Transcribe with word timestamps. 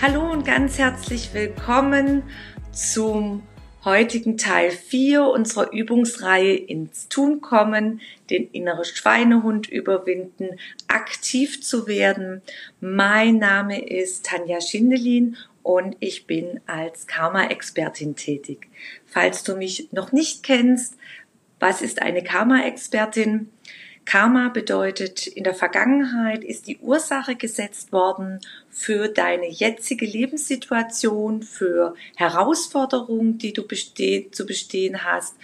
Hallo 0.00 0.30
und 0.30 0.46
ganz 0.46 0.78
herzlich 0.78 1.34
willkommen 1.34 2.22
zum 2.70 3.42
heutigen 3.84 4.38
Teil 4.38 4.70
4 4.70 5.24
unserer 5.24 5.72
Übungsreihe 5.72 6.54
ins 6.54 7.08
Tun 7.08 7.40
kommen, 7.40 8.00
den 8.30 8.48
inneren 8.52 8.84
Schweinehund 8.84 9.68
überwinden, 9.68 10.50
aktiv 10.86 11.60
zu 11.60 11.88
werden. 11.88 12.42
Mein 12.80 13.38
Name 13.38 13.84
ist 13.84 14.26
Tanja 14.26 14.60
Schindelin 14.60 15.36
und 15.64 15.96
ich 15.98 16.28
bin 16.28 16.60
als 16.66 17.08
Karma-Expertin 17.08 18.14
tätig. 18.14 18.68
Falls 19.04 19.42
du 19.42 19.56
mich 19.56 19.88
noch 19.90 20.12
nicht 20.12 20.44
kennst, 20.44 20.96
was 21.58 21.82
ist 21.82 22.00
eine 22.02 22.22
Karma-Expertin? 22.22 23.50
Karma 24.08 24.48
bedeutet, 24.48 25.26
in 25.26 25.44
der 25.44 25.54
Vergangenheit 25.54 26.42
ist 26.42 26.66
die 26.66 26.78
Ursache 26.78 27.36
gesetzt 27.36 27.92
worden 27.92 28.40
für 28.78 29.08
deine 29.08 29.48
jetzige 29.48 30.06
Lebenssituation, 30.06 31.42
für 31.42 31.96
Herausforderungen, 32.14 33.36
die 33.36 33.52
du 33.52 33.66
beste 33.66 34.30
zu 34.30 34.46
bestehen 34.46 35.02
hast, 35.02 35.34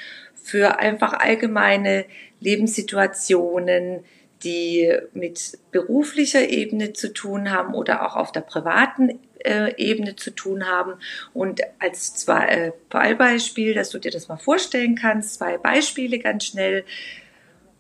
für 0.41 0.79
einfach 0.79 1.15
allgemeine 1.15 2.05
Lebenssituationen, 2.39 4.05
die 4.45 4.97
mit 5.15 5.59
beruflicher 5.73 6.49
Ebene 6.49 6.93
zu 6.93 7.13
tun 7.13 7.51
haben 7.51 7.75
oder 7.75 8.07
auch 8.07 8.15
auf 8.15 8.31
der 8.31 8.43
privaten 8.43 9.19
äh, 9.41 9.75
Ebene 9.79 10.15
zu 10.15 10.31
tun 10.31 10.69
haben. 10.69 10.93
Und 11.33 11.61
als 11.81 12.15
zwei 12.15 12.47
äh, 12.47 12.73
Fallbeispiel, 12.89 13.75
dass 13.75 13.91
du 13.91 13.98
dir 13.98 14.13
das 14.13 14.29
mal 14.29 14.37
vorstellen 14.37 14.95
kannst, 14.95 15.35
zwei 15.35 15.59
Beispiele 15.59 16.21
ganz 16.21 16.45
schnell 16.45 16.85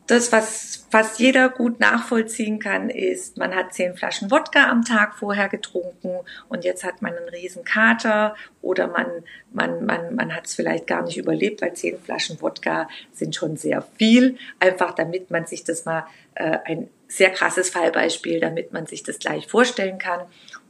das, 0.06 0.32
was 0.32 0.86
fast 0.90 1.18
jeder 1.18 1.48
gut 1.48 1.80
nachvollziehen 1.80 2.58
kann, 2.58 2.90
ist, 2.90 3.38
man 3.38 3.54
hat 3.54 3.72
zehn 3.72 3.96
Flaschen 3.96 4.30
Wodka 4.30 4.68
am 4.68 4.84
Tag 4.84 5.16
vorher 5.16 5.48
getrunken 5.48 6.18
und 6.48 6.64
jetzt 6.64 6.84
hat 6.84 7.00
man 7.00 7.16
einen 7.16 7.28
riesen 7.30 7.64
Kater 7.64 8.36
oder 8.60 8.86
man, 8.86 9.06
man, 9.52 9.86
man, 9.86 10.14
man 10.14 10.34
hat 10.34 10.46
es 10.46 10.54
vielleicht 10.54 10.86
gar 10.86 11.02
nicht 11.02 11.16
überlebt, 11.16 11.62
weil 11.62 11.72
zehn 11.72 11.98
Flaschen 11.98 12.40
Wodka 12.42 12.88
sind 13.12 13.34
schon 13.34 13.56
sehr 13.56 13.82
viel. 13.96 14.36
Einfach 14.60 14.94
damit 14.94 15.30
man 15.30 15.46
sich 15.46 15.64
das 15.64 15.86
mal, 15.86 16.06
äh, 16.34 16.58
ein 16.64 16.88
sehr 17.08 17.30
krasses 17.30 17.70
Fallbeispiel, 17.70 18.40
damit 18.40 18.72
man 18.72 18.86
sich 18.86 19.02
das 19.02 19.18
gleich 19.18 19.46
vorstellen 19.46 19.98
kann. 19.98 20.20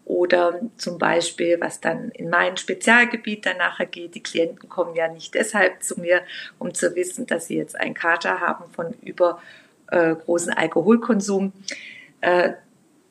Oder 0.05 0.61
zum 0.77 0.99
Beispiel, 0.99 1.59
was 1.61 1.81
dann 1.81 2.11
in 2.11 2.29
mein 2.29 2.59
Spezialgebiet 2.59 3.47
dann 3.47 3.57
nachher 3.57 3.87
geht, 3.87 4.15
die 4.15 4.23
Klienten 4.23 4.69
kommen 4.69 4.95
ja 4.95 5.09
nicht 5.09 5.35
deshalb 5.35 5.83
zu 5.83 5.99
mir, 5.99 6.23
um 6.59 6.75
zu 6.75 6.95
wissen, 6.95 7.27
dass 7.27 7.47
sie 7.47 7.57
jetzt 7.57 7.79
einen 7.79 7.95
Kater 7.95 8.41
haben 8.41 8.71
von 8.71 8.93
über 9.03 9.41
äh, 9.91 10.15
großen 10.15 10.53
Alkoholkonsum, 10.53 11.53
äh, 12.21 12.53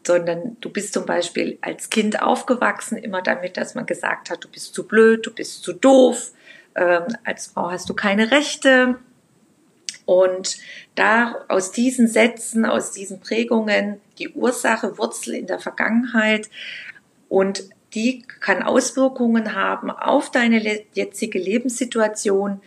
sondern 0.06 0.58
du 0.60 0.70
bist 0.70 0.94
zum 0.94 1.06
Beispiel 1.06 1.58
als 1.62 1.90
Kind 1.90 2.22
aufgewachsen 2.22 2.98
immer 2.98 3.22
damit, 3.22 3.58
dass 3.58 3.74
man 3.74 3.86
gesagt 3.86 4.30
hat, 4.30 4.44
du 4.44 4.50
bist 4.50 4.76
zu 4.76 4.88
blöd, 4.88 5.26
du 5.26 5.34
bist 5.34 5.64
zu 5.64 5.74
doof, 5.74 6.32
ähm, 6.76 7.04
als 7.24 7.48
Frau 7.48 7.72
hast 7.72 7.90
du 7.90 7.94
keine 7.94 8.32
Rechte. 8.32 9.00
Und 10.06 10.58
da 10.96 11.36
aus 11.48 11.72
diesen 11.72 12.08
Sätzen, 12.08 12.66
aus 12.66 12.92
diesen 12.92 13.20
Prägungen, 13.20 14.02
die 14.20 14.30
Ursache, 14.30 14.98
Wurzel 14.98 15.36
in 15.36 15.48
der 15.48 15.60
Vergangenheit 15.60 16.50
und 17.30 17.70
die 17.94 18.24
kann 18.40 18.64
Auswirkungen 18.64 19.54
haben 19.56 19.92
auf 19.92 20.32
deine 20.32 20.84
jetzige 20.94 21.38
Lebenssituation, 21.40 22.62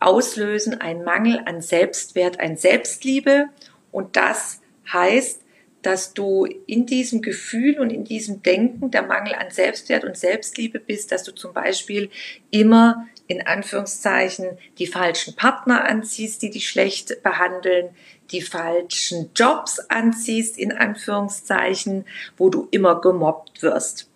auslösen 0.00 0.80
ein 0.80 1.04
Mangel 1.04 1.42
an 1.44 1.62
Selbstwert, 1.62 2.40
an 2.40 2.56
Selbstliebe. 2.56 3.46
Und 3.92 4.16
das 4.16 4.60
heißt, 4.92 5.42
dass 5.82 6.14
du 6.14 6.46
in 6.66 6.86
diesem 6.86 7.22
Gefühl 7.22 7.78
und 7.78 7.90
in 7.90 8.04
diesem 8.04 8.42
Denken 8.42 8.90
der 8.90 9.02
Mangel 9.02 9.34
an 9.34 9.50
Selbstwert 9.50 10.04
und 10.04 10.16
Selbstliebe 10.16 10.80
bist, 10.80 11.12
dass 11.12 11.22
du 11.22 11.32
zum 11.32 11.52
Beispiel 11.52 12.10
immer 12.50 13.06
in 13.26 13.46
Anführungszeichen 13.46 14.58
die 14.78 14.86
falschen 14.86 15.34
Partner 15.34 15.84
anziehst, 15.84 16.42
die 16.42 16.50
dich 16.50 16.68
schlecht 16.68 17.22
behandeln, 17.22 17.90
die 18.30 18.42
falschen 18.42 19.30
Jobs 19.34 19.78
anziehst, 19.78 20.58
in 20.58 20.72
Anführungszeichen, 20.72 22.04
wo 22.36 22.50
du 22.50 22.68
immer 22.70 23.00
gemobbt 23.00 23.62
wirst, 23.62 24.08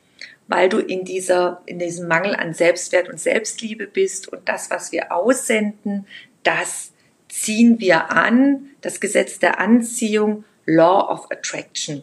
weil 0.48 0.68
du 0.68 0.78
in 0.78 1.04
dieser, 1.04 1.62
in 1.66 1.78
diesem 1.78 2.08
Mangel 2.08 2.34
an 2.34 2.54
Selbstwert 2.54 3.08
und 3.08 3.20
Selbstliebe 3.20 3.86
bist 3.86 4.28
und 4.28 4.48
das, 4.48 4.70
was 4.70 4.92
wir 4.92 5.12
aussenden, 5.12 6.06
das 6.42 6.92
ziehen 7.28 7.78
wir 7.78 8.10
an, 8.10 8.70
das 8.80 9.00
Gesetz 9.00 9.38
der 9.38 9.60
Anziehung, 9.60 10.44
Law 10.66 11.12
of 11.12 11.30
Attraction. 11.30 12.02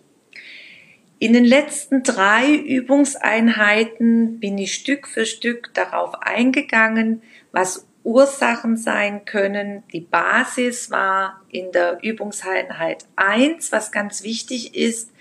In 1.20 1.34
den 1.34 1.46
letzten 1.46 2.04
drei 2.04 2.54
Übungseinheiten 2.54 4.40
bin 4.40 4.58
ich 4.58 4.76
Stück 4.76 5.08
für 5.08 5.26
Stück 5.26 5.74
darauf 5.74 6.22
eingegangen, 6.22 7.24
was 7.52 7.88
Ursachen 8.04 8.78
sein 8.78 9.26
können. 9.26 9.84
Die 9.92 10.02
Basis 10.02 10.92
war 10.92 11.42
in 11.50 11.72
der 11.72 12.00
Übungseinheit 12.04 13.06
eins, 13.16 13.72
was 13.72 13.92
ganz 13.92 14.22
wichtig 14.22 14.76
ist, 14.76 15.12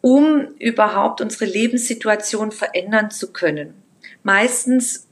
um 0.00 0.48
überhaupt 0.58 1.20
unsere 1.20 1.44
Lebenssituation 1.44 2.50
verändern 2.50 3.10
zu 3.10 3.32
können. 3.32 3.74
Meistens 4.22 5.06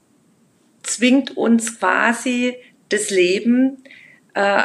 zwingt 0.82 1.36
uns 1.36 1.78
quasi 1.78 2.56
das 2.88 3.10
Leben 3.10 3.84
äh, 4.34 4.64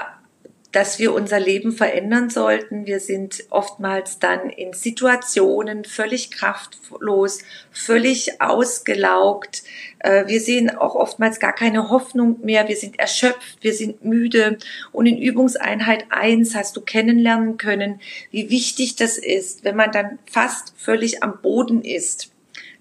dass 0.76 1.00
wir 1.00 1.14
unser 1.14 1.40
Leben 1.40 1.72
verändern 1.72 2.30
sollten. 2.30 2.86
Wir 2.86 3.00
sind 3.00 3.46
oftmals 3.50 4.20
dann 4.20 4.50
in 4.50 4.74
Situationen 4.74 5.86
völlig 5.86 6.32
kraftlos, 6.32 7.40
völlig 7.72 8.42
ausgelaugt. 8.42 9.64
Äh, 10.00 10.28
wir 10.28 10.42
sehen 10.42 10.70
auch 10.70 10.96
oftmals 10.96 11.40
gar 11.40 11.54
keine 11.54 11.90
Hoffnung 11.90 12.42
mehr. 12.44 12.68
Wir 12.68 12.76
sind 12.76 13.00
erschöpft, 13.00 13.60
wir 13.62 13.74
sind 13.74 14.04
müde. 14.04 14.58
Und 14.92 15.06
in 15.06 15.18
Übungseinheit 15.18 16.08
eins 16.10 16.56
hast 16.56 16.76
du 16.76 16.82
kennenlernen 16.82 17.56
können, 17.56 18.02
wie 18.32 18.50
wichtig 18.50 18.98
das 18.98 19.18
ist, 19.18 19.64
wenn 19.64 19.78
man 19.78 19.94
dann 19.94 20.20
fast 20.30 20.74
völlig 20.76 21.24
am 21.24 21.42
Boden 21.42 21.84
ist 21.84 22.35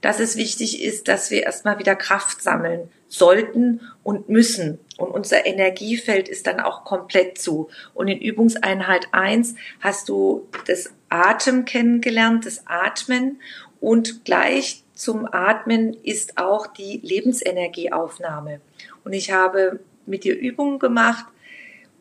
dass 0.05 0.21
es 0.21 0.37
wichtig 0.37 0.83
ist, 0.83 1.09
dass 1.09 1.31
wir 1.31 1.45
erstmal 1.45 1.79
wieder 1.79 1.97
Kraft 1.97 2.43
sammeln 2.43 2.91
sollten 3.09 3.81
und 4.03 4.29
müssen. 4.29 4.79
Und 4.99 5.11
unser 5.11 5.47
Energiefeld 5.47 6.29
ist 6.29 6.47
dann 6.47 6.61
auch 6.61 6.85
komplett 6.85 7.39
zu. 7.39 7.71
Und 7.95 8.09
in 8.09 8.21
Übungseinheit 8.21 9.09
eins 9.13 9.55
hast 9.81 10.11
du 10.11 10.47
das 10.67 10.93
Atem 11.09 11.65
kennengelernt, 11.65 12.45
das 12.45 12.67
Atmen 12.67 13.41
und 13.81 14.27
gleich 14.27 14.85
zum 14.93 15.27
Atmen 15.33 15.95
ist 16.03 16.37
auch 16.37 16.67
die 16.67 17.01
Lebensenergieaufnahme. 17.03 18.61
Und 19.05 19.15
ich 19.15 19.33
habe 19.33 19.81
mit 20.05 20.25
dir 20.25 20.39
Übungen 20.39 20.79
gemacht 20.79 21.25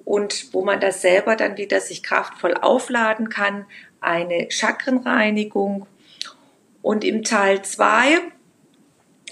und 0.04 0.54
wo 0.54 0.66
man 0.66 0.81
das 0.81 1.01
selber 1.01 1.38
dann 1.38 1.56
wieder 1.56 1.80
sich 1.80 2.04
kraftvoll 2.04 2.56
aufladen 2.56 3.30
kann, 3.30 3.66
eine 4.01 4.51
Chakrenreinigung 4.51 5.88
und 6.83 7.03
im 7.03 7.24
Teil 7.24 7.63
zwei 7.63 8.19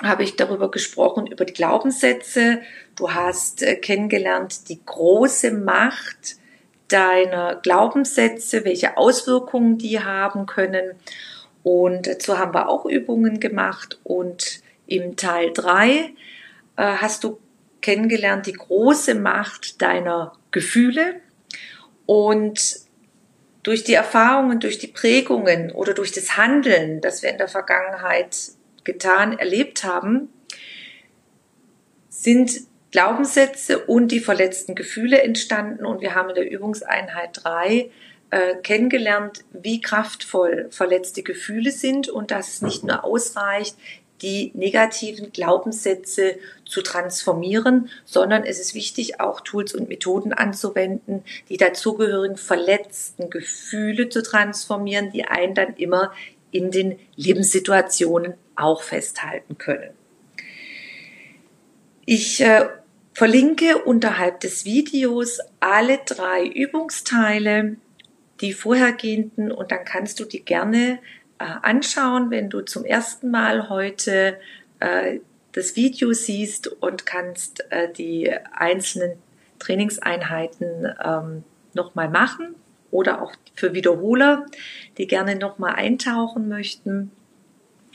habe 0.01 0.23
ich 0.23 0.37
darüber 0.37 0.71
gesprochen, 0.71 1.27
über 1.27 1.45
die 1.45 1.53
Glaubenssätze. 1.53 2.61
Du 2.95 3.13
hast 3.13 3.61
äh, 3.61 3.75
kennengelernt 3.75 4.69
die 4.69 4.79
große 4.83 5.51
Macht 5.51 6.37
deiner 6.87 7.57
Glaubenssätze, 7.57 8.65
welche 8.65 8.97
Auswirkungen 8.97 9.77
die 9.77 9.99
haben 9.99 10.45
können. 10.45 10.93
Und 11.61 12.07
dazu 12.07 12.39
haben 12.39 12.53
wir 12.53 12.69
auch 12.69 12.85
Übungen 12.85 13.39
gemacht. 13.39 13.99
Und 14.03 14.61
im 14.87 15.17
Teil 15.17 15.51
drei 15.53 16.13
äh, 16.77 16.83
hast 16.83 17.25
du 17.25 17.37
kennengelernt 17.81 18.47
die 18.47 18.53
große 18.53 19.13
Macht 19.13 19.81
deiner 19.81 20.33
Gefühle. 20.51 21.15
Und 22.05 22.79
durch 23.63 23.83
die 23.83 23.93
Erfahrungen, 23.93 24.59
durch 24.59 24.79
die 24.79 24.87
Prägungen 24.87 25.71
oder 25.71 25.93
durch 25.93 26.11
das 26.11 26.37
Handeln, 26.37 27.01
das 27.01 27.21
wir 27.21 27.29
in 27.29 27.37
der 27.37 27.47
Vergangenheit 27.47 28.35
getan, 28.83 29.37
erlebt 29.37 29.83
haben, 29.83 30.29
sind 32.09 32.51
Glaubenssätze 32.91 33.79
und 33.79 34.11
die 34.11 34.19
verletzten 34.19 34.75
Gefühle 34.75 35.21
entstanden. 35.21 35.85
Und 35.85 36.01
wir 36.01 36.15
haben 36.15 36.29
in 36.29 36.35
der 36.35 36.51
Übungseinheit 36.51 37.39
drei 37.43 37.89
äh, 38.31 38.55
kennengelernt, 38.63 39.43
wie 39.51 39.81
kraftvoll 39.81 40.67
verletzte 40.71 41.23
Gefühle 41.23 41.71
sind 41.71 42.09
und 42.09 42.31
dass 42.31 42.49
es 42.49 42.61
nicht 42.61 42.83
nur 42.83 43.03
ausreicht, 43.03 43.75
die 44.21 44.51
negativen 44.53 45.31
Glaubenssätze 45.31 46.37
zu 46.71 46.81
transformieren, 46.81 47.89
sondern 48.05 48.43
es 48.43 48.59
ist 48.59 48.73
wichtig, 48.73 49.19
auch 49.19 49.41
Tools 49.41 49.75
und 49.75 49.89
Methoden 49.89 50.31
anzuwenden, 50.31 51.23
die 51.49 51.57
dazugehörigen 51.57 52.37
verletzten 52.37 53.29
Gefühle 53.29 54.07
zu 54.07 54.23
transformieren, 54.23 55.11
die 55.11 55.25
einen 55.25 55.53
dann 55.53 55.75
immer 55.75 56.13
in 56.51 56.71
den 56.71 56.97
Lebenssituationen 57.17 58.35
auch 58.55 58.81
festhalten 58.81 59.57
können. 59.57 59.91
Ich 62.05 62.41
äh, 62.41 62.67
verlinke 63.13 63.77
unterhalb 63.83 64.39
des 64.39 64.63
Videos 64.63 65.39
alle 65.59 65.99
drei 66.05 66.45
Übungsteile, 66.45 67.75
die 68.39 68.53
vorhergehenden, 68.53 69.51
und 69.51 69.71
dann 69.71 69.83
kannst 69.83 70.19
du 70.21 70.25
die 70.25 70.43
gerne 70.43 70.99
äh, 71.37 71.43
anschauen, 71.61 72.31
wenn 72.31 72.49
du 72.49 72.61
zum 72.61 72.85
ersten 72.85 73.29
Mal 73.29 73.69
heute 73.69 74.37
äh, 74.79 75.19
das 75.53 75.75
Video 75.75 76.13
siehst 76.13 76.67
und 76.67 77.05
kannst 77.05 77.65
äh, 77.71 77.91
die 77.91 78.31
einzelnen 78.53 79.17
Trainingseinheiten 79.59 80.93
ähm, 81.03 81.43
nochmal 81.73 82.09
machen 82.09 82.55
oder 82.89 83.21
auch 83.21 83.33
für 83.55 83.73
Wiederholer, 83.73 84.45
die 84.97 85.07
gerne 85.07 85.35
nochmal 85.35 85.75
eintauchen 85.75 86.47
möchten. 86.47 87.11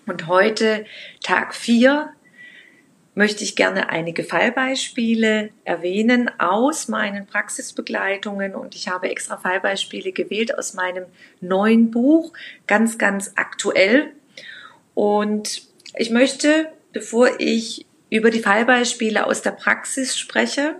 Und 0.06 0.26
heute, 0.26 0.86
Tag 1.22 1.54
4, 1.54 2.10
möchte 3.16 3.44
ich 3.44 3.56
gerne 3.56 3.88
einige 3.88 4.24
Fallbeispiele 4.24 5.48
erwähnen 5.64 6.30
aus 6.38 6.86
meinen 6.86 7.26
Praxisbegleitungen 7.26 8.54
und 8.54 8.74
ich 8.74 8.88
habe 8.88 9.08
extra 9.10 9.38
Fallbeispiele 9.38 10.12
gewählt 10.12 10.56
aus 10.56 10.74
meinem 10.74 11.06
neuen 11.40 11.90
Buch, 11.90 12.32
ganz, 12.66 12.98
ganz 12.98 13.32
aktuell. 13.36 14.12
Und 14.94 15.62
ich 15.96 16.10
möchte, 16.10 16.68
bevor 16.96 17.28
ich 17.40 17.84
über 18.08 18.30
die 18.30 18.40
Fallbeispiele 18.40 19.26
aus 19.26 19.42
der 19.42 19.50
Praxis 19.50 20.16
spreche, 20.16 20.76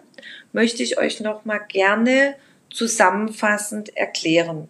möchte 0.55 0.83
ich 0.83 0.97
euch 0.97 1.21
noch 1.21 1.45
mal 1.45 1.59
gerne 1.59 2.37
zusammenfassend 2.71 3.95
erklären. 3.95 4.67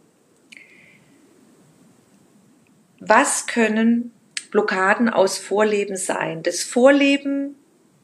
Was 2.99 3.47
können 3.47 4.11
Blockaden 4.51 5.09
aus 5.09 5.39
Vorleben 5.39 5.97
sein. 5.97 6.43
Das 6.43 6.65
Vorleben 6.65 7.55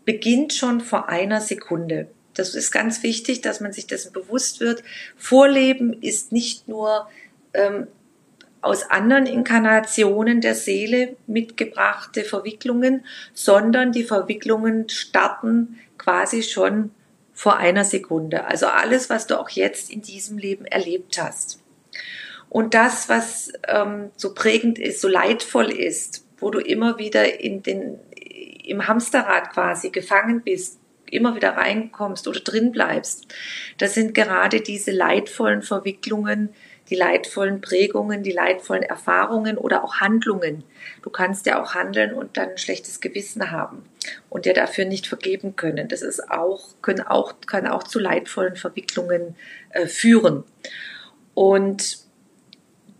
beginnt 0.04 0.52
schon 0.52 0.80
vor 0.80 1.08
einer 1.08 1.40
Sekunde. 1.40 2.06
Das 2.34 2.54
ist 2.54 2.70
ganz 2.70 3.02
wichtig, 3.02 3.40
dass 3.40 3.58
man 3.60 3.72
sich 3.72 3.88
dessen 3.88 4.12
bewusst 4.12 4.60
wird. 4.60 4.84
Vorleben 5.16 5.92
ist 6.00 6.30
nicht 6.30 6.68
nur 6.68 7.08
ähm, 7.54 7.88
aus 8.62 8.88
anderen 8.90 9.26
Inkarnationen 9.26 10.40
der 10.40 10.54
Seele 10.54 11.16
mitgebrachte 11.26 12.22
Verwicklungen, 12.22 13.04
sondern 13.34 13.92
die 13.92 14.04
Verwicklungen 14.04 14.88
starten 14.88 15.78
quasi 15.98 16.42
schon 16.42 16.92
vor 17.34 17.56
einer 17.56 17.84
Sekunde. 17.84 18.46
Also 18.46 18.66
alles, 18.66 19.10
was 19.10 19.26
du 19.26 19.38
auch 19.38 19.50
jetzt 19.50 19.90
in 19.90 20.00
diesem 20.00 20.38
Leben 20.38 20.64
erlebt 20.64 21.20
hast. 21.20 21.60
Und 22.48 22.74
das, 22.74 23.08
was 23.08 23.52
ähm, 23.66 24.10
so 24.16 24.34
prägend 24.34 24.78
ist, 24.78 25.00
so 25.00 25.08
leidvoll 25.08 25.70
ist, 25.70 26.24
wo 26.38 26.50
du 26.50 26.60
immer 26.60 26.98
wieder 26.98 27.40
in 27.40 27.62
den, 27.62 27.98
im 28.64 28.86
Hamsterrad 28.86 29.52
quasi 29.52 29.90
gefangen 29.90 30.42
bist, 30.42 30.78
immer 31.10 31.34
wieder 31.34 31.56
reinkommst 31.56 32.28
oder 32.28 32.40
drin 32.40 32.72
bleibst. 32.72 33.26
Das 33.78 33.94
sind 33.94 34.14
gerade 34.14 34.60
diese 34.60 34.90
leidvollen 34.90 35.62
Verwicklungen, 35.62 36.50
die 36.92 36.98
leidvollen 36.98 37.62
Prägungen, 37.62 38.22
die 38.22 38.32
leidvollen 38.32 38.82
Erfahrungen 38.82 39.56
oder 39.56 39.82
auch 39.82 40.00
Handlungen. 40.00 40.62
Du 41.00 41.08
kannst 41.08 41.46
ja 41.46 41.62
auch 41.62 41.74
handeln 41.74 42.12
und 42.12 42.36
dann 42.36 42.50
ein 42.50 42.58
schlechtes 42.58 43.00
Gewissen 43.00 43.50
haben 43.50 43.86
und 44.28 44.44
dir 44.44 44.52
dafür 44.52 44.84
nicht 44.84 45.06
vergeben 45.06 45.56
können. 45.56 45.88
Das 45.88 46.02
ist 46.02 46.30
auch, 46.30 46.66
können 46.82 47.00
auch, 47.00 47.32
kann 47.46 47.66
auch 47.66 47.84
zu 47.84 47.98
leidvollen 47.98 48.56
Verwicklungen 48.56 49.36
äh, 49.70 49.86
führen. 49.86 50.44
Und 51.32 51.96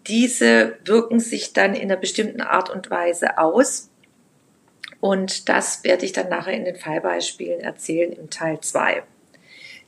diese 0.07 0.79
wirken 0.87 1.21
sich 1.21 1.53
dann 1.53 1.75
in 1.75 1.91
einer 1.91 2.01
bestimmten 2.01 2.41
Art 2.41 2.71
und 2.71 2.89
Weise 2.89 3.37
aus. 3.37 3.91
Und 5.01 5.51
das 5.51 5.85
werde 5.85 6.07
ich 6.07 6.13
dann 6.13 6.31
nachher 6.31 6.55
in 6.55 6.65
den 6.65 6.77
Fallbeispielen 6.77 7.61
erzählen 7.61 8.13
im 8.13 8.31
Teil 8.31 8.59
2. 8.59 9.03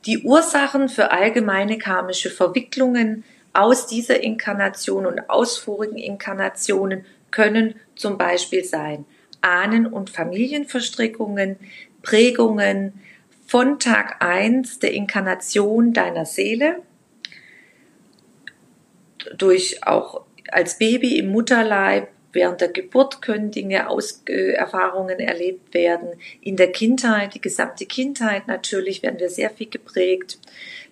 Die 0.05 0.19
Ursachen 0.19 0.89
für 0.89 1.09
allgemeine 1.09 1.79
karmische 1.79 2.29
Verwicklungen 2.29 3.23
aus 3.55 3.87
dieser 3.87 4.21
Inkarnation 4.21 5.05
und 5.05 5.29
aus 5.29 5.57
vorigen 5.57 5.97
Inkarnationen 5.97 7.05
können 7.31 7.75
zum 7.95 8.17
Beispiel 8.17 8.63
sein 8.63 9.05
Ahnen- 9.41 9.87
und 9.87 10.09
Familienverstrickungen, 10.09 11.57
Prägungen 12.01 12.93
von 13.47 13.79
Tag 13.79 14.17
1 14.23 14.79
der 14.79 14.93
Inkarnation 14.93 15.93
deiner 15.93 16.25
Seele, 16.25 16.81
durch 19.37 19.85
auch 19.85 20.25
als 20.51 20.77
Baby 20.77 21.17
im 21.17 21.29
Mutterleib 21.29 22.09
Während 22.35 22.59
der 22.59 22.67
Geburt 22.67 23.21
können 23.21 23.49
Dinge, 23.49 23.89
aus, 23.89 24.21
äh, 24.27 24.51
Erfahrungen 24.51 25.19
erlebt 25.19 25.73
werden. 25.73 26.09
In 26.41 26.57
der 26.57 26.69
Kindheit, 26.73 27.33
die 27.33 27.39
gesamte 27.39 27.85
Kindheit 27.85 28.49
natürlich, 28.49 29.01
werden 29.03 29.21
wir 29.21 29.29
sehr 29.29 29.49
viel 29.49 29.69
geprägt. 29.69 30.37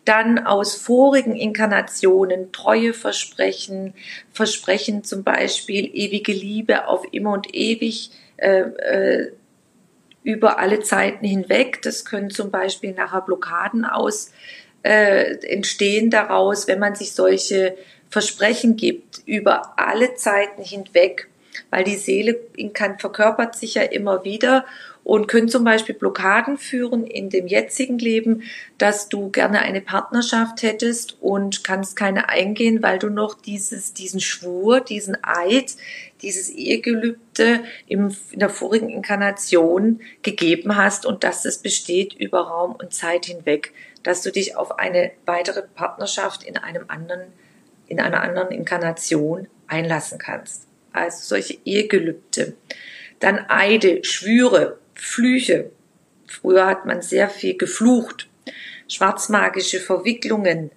Dann 0.05 0.39
aus 0.39 0.75
vorigen 0.75 1.35
Inkarnationen 1.35 2.51
treue 2.51 2.93
Versprechen, 2.93 3.93
Versprechen 4.31 5.03
zum 5.03 5.23
Beispiel 5.23 5.89
ewige 5.93 6.33
Liebe 6.33 6.87
auf 6.87 7.05
immer 7.11 7.31
und 7.31 7.53
ewig 7.55 8.11
äh, 8.37 8.61
äh, 8.61 9.31
über 10.23 10.59
alle 10.59 10.81
Zeiten 10.81 11.25
hinweg. 11.25 11.81
Das 11.81 12.03
können 12.03 12.29
zum 12.29 12.51
Beispiel 12.51 12.93
nachher 12.93 13.21
Blockaden 13.21 13.85
aus 13.85 14.31
äh, 14.83 15.35
entstehen 15.45 16.09
daraus, 16.09 16.67
wenn 16.67 16.79
man 16.79 16.95
sich 16.95 17.13
solche 17.13 17.77
Versprechen 18.09 18.75
gibt 18.75 19.21
über 19.25 19.79
alle 19.79 20.15
Zeiten 20.15 20.61
hinweg, 20.61 21.29
weil 21.69 21.83
die 21.83 21.95
Seele 21.95 22.39
verkörpert 22.99 23.55
sich 23.55 23.75
ja 23.75 23.83
immer 23.83 24.23
wieder 24.23 24.65
und 25.03 25.27
können 25.27 25.49
zum 25.49 25.63
Beispiel 25.63 25.95
Blockaden 25.95 26.57
führen 26.57 27.05
in 27.05 27.29
dem 27.29 27.47
jetzigen 27.47 27.99
Leben, 27.99 28.43
dass 28.77 29.09
du 29.09 29.29
gerne 29.29 29.59
eine 29.59 29.81
Partnerschaft 29.81 30.63
hättest 30.63 31.17
und 31.21 31.63
kannst 31.63 31.95
keine 31.95 32.29
eingehen, 32.29 32.81
weil 32.81 32.99
du 32.99 33.09
noch 33.09 33.35
dieses, 33.35 33.93
diesen 33.93 34.19
Schwur, 34.19 34.79
diesen 34.79 35.17
Eid, 35.23 35.75
dieses 36.21 36.49
Ehegelübde 36.49 37.63
im, 37.87 38.15
in 38.31 38.39
der 38.39 38.49
vorigen 38.49 38.89
Inkarnation 38.89 39.99
gegeben 40.21 40.77
hast 40.77 41.05
und 41.05 41.23
dass 41.23 41.43
es 41.45 41.57
besteht 41.57 42.13
über 42.13 42.47
Raum 42.47 42.73
und 42.73 42.93
Zeit 42.93 43.25
hinweg, 43.25 43.73
dass 44.03 44.21
du 44.21 44.31
dich 44.31 44.55
auf 44.55 44.79
eine 44.79 45.11
weitere 45.25 45.63
Partnerschaft 45.63 46.43
in 46.43 46.57
einem 46.57 46.85
anderen 46.87 47.21
in 47.87 47.99
einer 47.99 48.21
anderen 48.21 48.51
Inkarnation 48.51 49.47
einlassen 49.67 50.17
kannst. 50.17 50.67
Also 50.91 51.17
solche 51.23 51.57
Ehegelübde. 51.65 52.53
Dann 53.19 53.45
Eide, 53.49 54.03
Schwüre, 54.03 54.79
Flüche. 54.95 55.71
Früher 56.27 56.65
hat 56.65 56.85
man 56.85 57.01
sehr 57.01 57.29
viel 57.29 57.57
geflucht. 57.57 58.27
Schwarzmagische 58.87 59.79
Verwicklungen, 59.79 60.71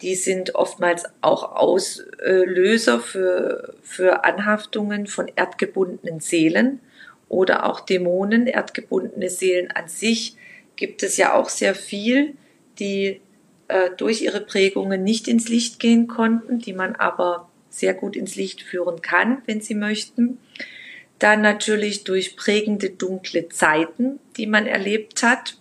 die 0.00 0.14
sind 0.14 0.54
oftmals 0.54 1.04
auch 1.20 1.54
Auslöser 1.54 3.00
für, 3.00 3.74
für 3.82 4.24
Anhaftungen 4.24 5.06
von 5.06 5.30
erdgebundenen 5.34 6.20
Seelen 6.20 6.80
oder 7.28 7.66
auch 7.66 7.80
Dämonen, 7.80 8.46
erdgebundene 8.46 9.30
Seelen 9.30 9.70
an 9.70 9.88
sich 9.88 10.36
gibt 10.76 11.02
es 11.02 11.16
ja 11.16 11.34
auch 11.34 11.48
sehr 11.48 11.74
viel, 11.74 12.34
die 12.78 13.20
äh, 13.68 13.90
durch 13.96 14.22
ihre 14.22 14.40
Prägungen 14.40 15.04
nicht 15.04 15.28
ins 15.28 15.48
Licht 15.48 15.78
gehen 15.78 16.08
konnten, 16.08 16.58
die 16.58 16.72
man 16.72 16.96
aber 16.96 17.48
sehr 17.70 17.94
gut 17.94 18.16
ins 18.16 18.36
Licht 18.36 18.62
führen 18.62 19.00
kann, 19.00 19.42
wenn 19.46 19.60
sie 19.60 19.74
möchten. 19.74 20.38
Dann 21.22 21.40
natürlich 21.40 22.02
durch 22.02 22.34
prägende 22.34 22.90
dunkle 22.90 23.48
Zeiten, 23.48 24.18
die 24.36 24.48
man 24.48 24.66
erlebt 24.66 25.22
hat, 25.22 25.56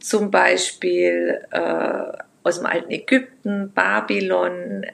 zum 0.00 0.32
Beispiel 0.32 1.40
äh, 1.52 2.18
aus 2.42 2.56
dem 2.56 2.66
alten 2.66 2.90
Ägypten, 2.90 3.70
Babylon, 3.72 4.84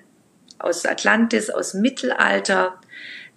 aus 0.58 0.84
Atlantis, 0.84 1.48
aus 1.48 1.72
Mittelalter. 1.72 2.78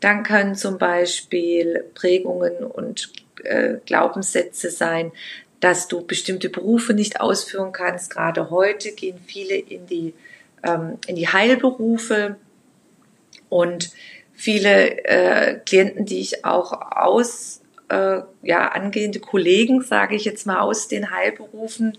Dann 0.01 0.23
können 0.23 0.55
zum 0.55 0.77
Beispiel 0.77 1.85
Prägungen 1.95 2.57
und 2.57 3.13
äh, 3.45 3.75
Glaubenssätze 3.85 4.69
sein, 4.69 5.13
dass 5.61 5.87
du 5.87 6.05
bestimmte 6.05 6.49
Berufe 6.49 6.93
nicht 6.93 7.21
ausführen 7.21 7.71
kannst. 7.71 8.11
Gerade 8.11 8.49
heute 8.49 8.91
gehen 8.91 9.19
viele 9.25 9.55
in 9.55 9.85
die, 9.85 10.13
ähm, 10.63 10.97
in 11.07 11.15
die 11.15 11.29
Heilberufe 11.29 12.35
und 13.47 13.91
viele 14.37 15.03
äh, 15.03 15.59
Klienten, 15.65 16.05
die 16.05 16.19
ich 16.19 16.45
auch 16.45 16.71
aus, 16.71 17.61
äh, 17.89 18.21
ja, 18.43 18.67
angehende 18.69 19.19
Kollegen, 19.19 19.81
sage 19.81 20.15
ich 20.15 20.25
jetzt 20.25 20.45
mal, 20.45 20.59
aus 20.59 20.87
den 20.87 21.11
Heilberufen, 21.11 21.97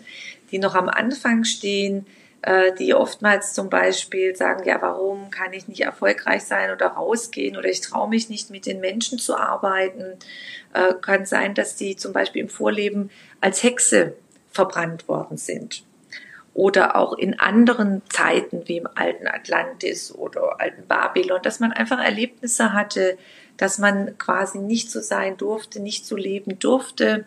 die 0.53 0.59
noch 0.59 0.77
am 0.77 0.89
Anfang 0.89 1.43
stehen, 1.43 2.07
äh, 2.43 2.73
die 2.79 2.95
oftmals 2.95 3.55
zum 3.55 3.69
Beispiel 3.69 4.37
sagen, 4.37 4.65
ja, 4.65 4.81
warum 4.81 5.31
kann 5.31 5.53
ich 5.53 5.67
nicht 5.67 5.81
erfolgreich 5.81 6.45
sein 6.45 6.71
oder 6.71 6.87
rausgehen 6.87 7.57
oder 7.57 7.69
ich 7.69 7.81
traue 7.81 8.09
mich 8.09 8.29
nicht 8.29 8.51
mit 8.51 8.67
den 8.67 8.79
Menschen 8.81 9.19
zu 9.19 9.37
arbeiten. 9.37 10.17
Äh, 10.75 10.95
kann 11.03 11.27
sein, 11.27 11.55
dass 11.55 11.75
die 11.75 11.97
zum 11.97 12.13
Beispiel 12.13 12.43
im 12.43 12.49
Vorleben 12.49 13.11
als 13.41 13.65
Hexe 13.65 14.15
verbrannt 14.53 15.09
worden 15.09 15.37
sind. 15.37 15.83
Oder 16.59 16.97
auch 16.97 17.17
in 17.17 17.39
anderen 17.39 18.03
Zeiten 18.09 18.67
wie 18.67 18.79
im 18.79 18.89
alten 18.93 19.29
Atlantis 19.29 20.13
oder 20.13 20.61
alten 20.61 20.89
Babylon, 20.89 21.39
dass 21.41 21.61
man 21.61 21.73
einfach 21.73 22.03
Erlebnisse 22.03 22.73
hatte, 22.73 23.17
dass 23.57 23.79
man 23.79 24.19
quasi 24.19 24.59
nicht 24.59 24.91
so 24.91 25.01
sein 25.01 25.37
durfte, 25.37 25.79
nicht 25.79 26.05
so 26.05 26.17
leben 26.17 26.59
durfte 26.59 27.25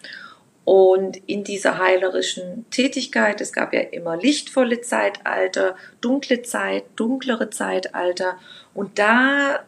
und 0.64 1.18
in 1.28 1.44
dieser 1.44 1.80
heilerischen 1.80 2.66
Tätigkeit, 2.72 3.42
es 3.42 3.52
gab 3.52 3.74
ja 3.74 3.82
immer 3.82 4.16
lichtvolle 4.18 4.82
Zeitalter, 4.82 5.76
dunkle 6.02 6.44
Zeit, 6.44 6.84
dunklere 6.96 7.50
Zeitalter. 7.50 8.38
Und 8.74 9.00
da 9.00 9.62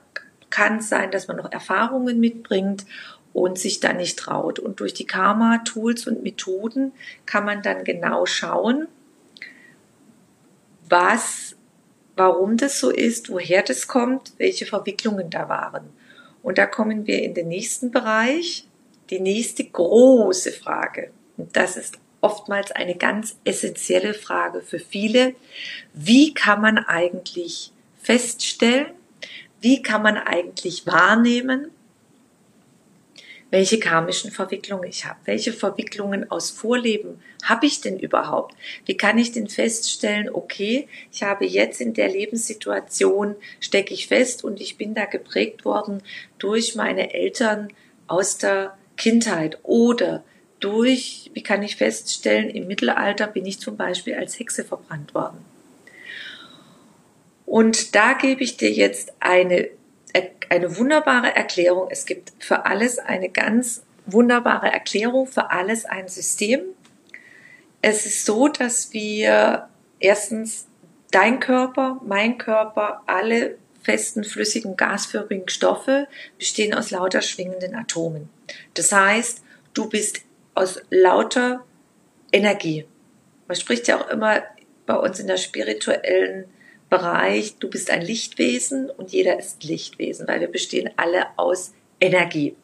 kann 0.50 0.78
es 0.78 0.90
sein, 0.90 1.10
dass 1.10 1.28
man 1.28 1.38
noch 1.38 1.52
Erfahrungen 1.52 2.20
mitbringt 2.20 2.86
und 3.34 3.58
sich 3.58 3.80
dann 3.80 3.98
nicht 3.98 4.20
traut. 4.20 4.60
Und 4.60 4.80
durch 4.80 4.94
die 4.94 5.08
Karma-Tools 5.08 6.06
und 6.06 6.22
Methoden 6.22 6.92
kann 7.26 7.46
man 7.46 7.64
dann 7.64 7.84
genau 7.84 8.28
schauen, 8.28 8.88
was, 10.94 11.56
warum 12.16 12.56
das 12.56 12.80
so 12.80 12.92
ist, 12.92 13.32
woher 13.32 13.64
das 13.64 13.88
kommt, 13.88 14.34
welche 14.38 14.68
Verwicklungen 14.68 15.32
da 15.32 15.50
waren. 15.50 15.90
Und 16.44 16.60
da 16.60 16.68
kommen 16.68 17.08
wir 17.08 17.24
in 17.24 17.34
den 17.34 17.48
nächsten 17.48 17.90
Bereich, 17.90 18.68
die 19.10 19.20
nächste 19.20 19.64
große 19.64 20.52
Frage, 20.52 21.10
und 21.36 21.56
das 21.56 21.78
ist 21.78 21.98
oftmals 22.22 22.72
eine 22.72 22.96
ganz 22.96 23.38
essentielle 23.44 24.14
Frage 24.14 24.62
für 24.62 24.78
viele, 24.78 25.34
wie 25.96 26.36
kann 26.36 26.62
man 26.62 26.78
eigentlich 26.78 27.72
feststellen, 28.00 28.94
wie 29.62 29.82
kann 29.82 30.04
man 30.04 30.18
eigentlich 30.18 30.86
wahrnehmen, 30.86 31.72
welche 33.54 33.78
karmischen 33.78 34.32
Verwicklungen 34.32 34.90
ich 34.90 35.06
habe, 35.06 35.20
welche 35.26 35.54
Verwicklungen 35.54 36.32
aus 36.32 36.50
Vorleben 36.50 37.22
habe 37.44 37.68
ich 37.68 37.82
denn 37.82 38.00
überhaupt? 38.00 38.56
Wie 38.88 38.98
kann 38.98 39.20
ich 39.20 39.32
denn 39.32 39.48
feststellen, 39.48 40.28
okay, 40.28 40.88
ich 41.12 41.22
habe 41.22 41.46
jetzt 41.46 41.80
in 41.80 41.94
der 41.94 42.10
Lebenssituation, 42.10 43.36
stecke 43.60 43.94
ich 43.94 44.08
fest 44.08 44.44
und 44.44 44.60
ich 44.60 44.80
bin 44.80 44.96
da 44.96 45.06
geprägt 45.06 45.66
worden 45.66 46.02
durch 46.40 46.74
meine 46.74 47.14
Eltern 47.14 47.68
aus 48.08 48.40
der 48.40 48.76
Kindheit 48.98 49.60
oder 49.62 50.24
durch, 50.60 51.30
wie 51.36 51.44
kann 51.44 51.62
ich 51.62 51.76
feststellen, 51.76 52.50
im 52.50 52.66
Mittelalter 52.66 53.28
bin 53.28 53.46
ich 53.46 53.60
zum 53.60 53.78
Beispiel 53.78 54.16
als 54.16 54.40
Hexe 54.40 54.64
verbrannt 54.64 55.14
worden. 55.14 55.46
Und 57.46 57.94
da 57.94 58.14
gebe 58.14 58.44
ich 58.44 58.58
dir 58.58 58.72
jetzt 58.72 59.14
eine, 59.20 59.70
eine 60.50 60.78
wunderbare 60.78 61.36
Erklärung. 61.36 61.88
Es 61.90 62.06
gibt 62.06 62.34
für 62.40 62.66
alles 62.66 63.00
eine 63.00 63.30
ganz 63.30 63.84
wunderbare 64.06 64.72
Erklärung, 64.72 65.28
für 65.28 65.52
alles 65.52 65.86
ein 65.86 66.08
System. 66.08 66.62
Es 67.82 68.06
ist 68.06 68.26
so, 68.26 68.48
dass 68.48 68.94
wir 68.94 69.68
erstens 70.00 70.68
dein 71.12 71.40
Körper, 71.40 72.00
mein 72.06 72.38
Körper, 72.38 73.02
alle 73.08 73.58
festen, 73.82 74.24
flüssigen, 74.24 74.78
gasförmigen 74.78 75.50
Stoffe 75.50 76.08
bestehen 76.38 76.74
aus 76.74 76.92
lauter 76.92 77.22
schwingenden 77.22 77.76
Atomen. 77.76 78.30
Das 78.74 78.92
heißt, 78.92 79.44
du 79.74 79.90
bist 79.90 80.22
aus 80.56 80.82
lauter 80.90 81.66
Energie. 82.32 82.86
Man 83.48 83.58
spricht 83.58 83.88
ja 83.88 84.00
auch 84.00 84.10
immer 84.10 84.44
bei 84.86 84.96
uns 84.96 85.20
in 85.20 85.28
der 85.28 85.38
spirituellen 85.38 86.46
Bereich, 86.94 87.58
du 87.58 87.72
bist 87.72 87.90
ein 87.90 88.04
Lichtwesen 88.04 88.92
und 88.92 89.12
jeder 89.12 89.40
ist 89.40 89.64
Lichtwesen, 89.64 90.28
weil 90.28 90.42
wir 90.42 90.48
bestehen 90.48 90.92
alle 90.96 91.26
aus 91.38 91.74
Energie. 92.00 92.56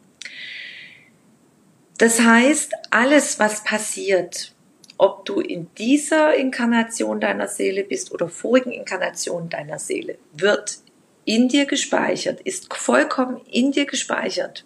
Das 1.97 2.21
heißt, 2.21 2.73
alles, 2.91 3.39
was 3.39 3.63
passiert, 3.63 4.53
ob 4.99 5.25
du 5.25 5.39
in 5.39 5.73
dieser 5.79 6.35
Inkarnation 6.35 7.19
deiner 7.19 7.47
Seele 7.47 7.83
bist 7.83 8.11
oder 8.11 8.29
vorigen 8.29 8.71
Inkarnation 8.71 9.49
deiner 9.49 9.79
Seele, 9.79 10.19
wird 10.33 10.77
in 11.25 11.47
dir 11.47 11.65
gespeichert, 11.65 12.39
ist 12.41 12.71
vollkommen 12.71 13.41
in 13.49 13.71
dir 13.71 13.87
gespeichert. 13.87 14.63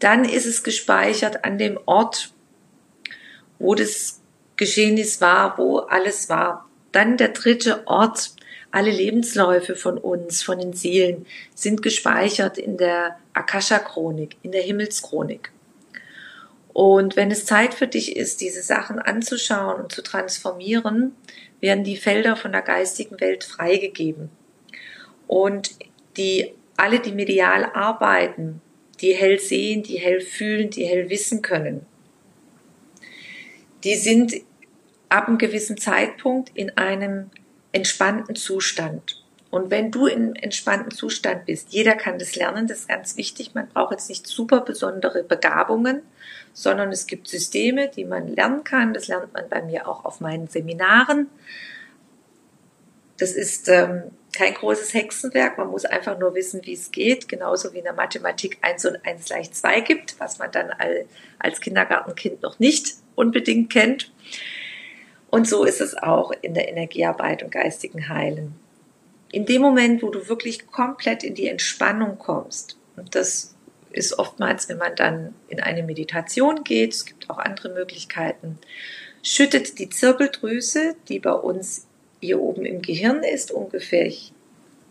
Dann 0.00 0.26
ist 0.26 0.44
es 0.44 0.62
gespeichert 0.62 1.46
an 1.46 1.56
dem 1.56 1.80
Ort, 1.86 2.34
wo 3.58 3.74
das 3.74 4.20
Geschehnis 4.56 5.22
war, 5.22 5.56
wo 5.56 5.78
alles 5.78 6.28
war. 6.28 6.68
Dann 6.92 7.16
der 7.16 7.28
dritte 7.28 7.86
Ort, 7.86 8.34
alle 8.70 8.90
Lebensläufe 8.90 9.74
von 9.74 9.98
uns, 9.98 10.42
von 10.42 10.58
den 10.58 10.72
Seelen, 10.72 11.26
sind 11.54 11.82
gespeichert 11.82 12.58
in 12.58 12.76
der 12.76 13.18
Akasha-Chronik, 13.32 14.36
in 14.42 14.52
der 14.52 14.62
Himmelschronik. 14.62 15.50
Und 16.72 17.16
wenn 17.16 17.30
es 17.30 17.46
Zeit 17.46 17.74
für 17.74 17.88
dich 17.88 18.16
ist, 18.16 18.40
diese 18.40 18.62
Sachen 18.62 18.98
anzuschauen 18.98 19.82
und 19.82 19.92
zu 19.92 20.02
transformieren, 20.02 21.16
werden 21.60 21.84
die 21.84 21.96
Felder 21.96 22.36
von 22.36 22.52
der 22.52 22.62
geistigen 22.62 23.20
Welt 23.20 23.44
freigegeben. 23.44 24.30
Und 25.26 25.72
die, 26.16 26.54
alle, 26.76 27.00
die 27.00 27.12
medial 27.12 27.64
arbeiten, 27.64 28.60
die 29.00 29.14
hell 29.14 29.40
sehen, 29.40 29.82
die 29.82 29.98
hell 29.98 30.20
fühlen, 30.20 30.70
die 30.70 30.84
hell 30.84 31.10
wissen 31.10 31.42
können, 31.42 31.86
die 33.84 33.96
sind 33.96 34.34
ab 35.08 35.26
einem 35.26 35.38
gewissen 35.38 35.76
Zeitpunkt 35.76 36.50
in 36.54 36.76
einem 36.76 37.30
entspannten 37.72 38.36
Zustand. 38.36 39.22
Und 39.50 39.70
wenn 39.70 39.90
du 39.90 40.06
in 40.06 40.36
entspannten 40.36 40.92
Zustand 40.92 41.46
bist, 41.46 41.72
jeder 41.72 41.96
kann 41.96 42.18
das 42.18 42.36
lernen, 42.36 42.68
das 42.68 42.80
ist 42.80 42.88
ganz 42.88 43.16
wichtig. 43.16 43.54
Man 43.54 43.68
braucht 43.68 43.92
jetzt 43.92 44.08
nicht 44.08 44.26
super 44.26 44.60
besondere 44.60 45.24
Begabungen, 45.24 46.02
sondern 46.52 46.92
es 46.92 47.06
gibt 47.06 47.26
Systeme, 47.26 47.88
die 47.88 48.04
man 48.04 48.28
lernen 48.28 48.62
kann. 48.62 48.94
Das 48.94 49.08
lernt 49.08 49.32
man 49.32 49.48
bei 49.48 49.62
mir 49.62 49.88
auch 49.88 50.04
auf 50.04 50.20
meinen 50.20 50.46
Seminaren. 50.46 51.28
Das 53.18 53.32
ist 53.32 53.68
ähm, 53.68 54.04
kein 54.32 54.54
großes 54.54 54.94
Hexenwerk. 54.94 55.58
Man 55.58 55.68
muss 55.68 55.84
einfach 55.84 56.18
nur 56.18 56.34
wissen, 56.34 56.60
wie 56.64 56.72
es 56.72 56.92
geht. 56.92 57.28
Genauso 57.28 57.72
wie 57.72 57.78
in 57.78 57.84
der 57.84 57.92
Mathematik 57.92 58.58
1 58.62 58.86
und 58.86 59.04
1 59.04 59.26
gleich 59.26 59.52
2 59.52 59.80
gibt, 59.80 60.18
was 60.20 60.38
man 60.38 60.52
dann 60.52 60.70
als 61.38 61.60
Kindergartenkind 61.60 62.40
noch 62.42 62.60
nicht 62.60 62.94
unbedingt 63.16 63.70
kennt. 63.70 64.12
Und 65.30 65.48
so 65.48 65.64
ist 65.64 65.80
es 65.80 65.96
auch 65.96 66.32
in 66.42 66.54
der 66.54 66.68
Energiearbeit 66.68 67.42
und 67.42 67.52
geistigen 67.52 68.08
Heilen. 68.08 68.54
In 69.32 69.46
dem 69.46 69.62
Moment, 69.62 70.02
wo 70.02 70.10
du 70.10 70.28
wirklich 70.28 70.66
komplett 70.66 71.22
in 71.22 71.34
die 71.34 71.46
Entspannung 71.46 72.18
kommst, 72.18 72.76
und 72.96 73.14
das 73.14 73.54
ist 73.92 74.18
oftmals, 74.18 74.68
wenn 74.68 74.78
man 74.78 74.96
dann 74.96 75.34
in 75.48 75.60
eine 75.60 75.84
Meditation 75.84 76.64
geht, 76.64 76.92
es 76.92 77.04
gibt 77.04 77.30
auch 77.30 77.38
andere 77.38 77.68
Möglichkeiten, 77.70 78.58
schüttet 79.22 79.78
die 79.78 79.88
Zirbeldrüse, 79.88 80.96
die 81.08 81.20
bei 81.20 81.32
uns 81.32 81.86
hier 82.20 82.40
oben 82.40 82.64
im 82.64 82.82
Gehirn 82.82 83.22
ist, 83.22 83.52
ungefähr, 83.52 84.06
ich 84.06 84.32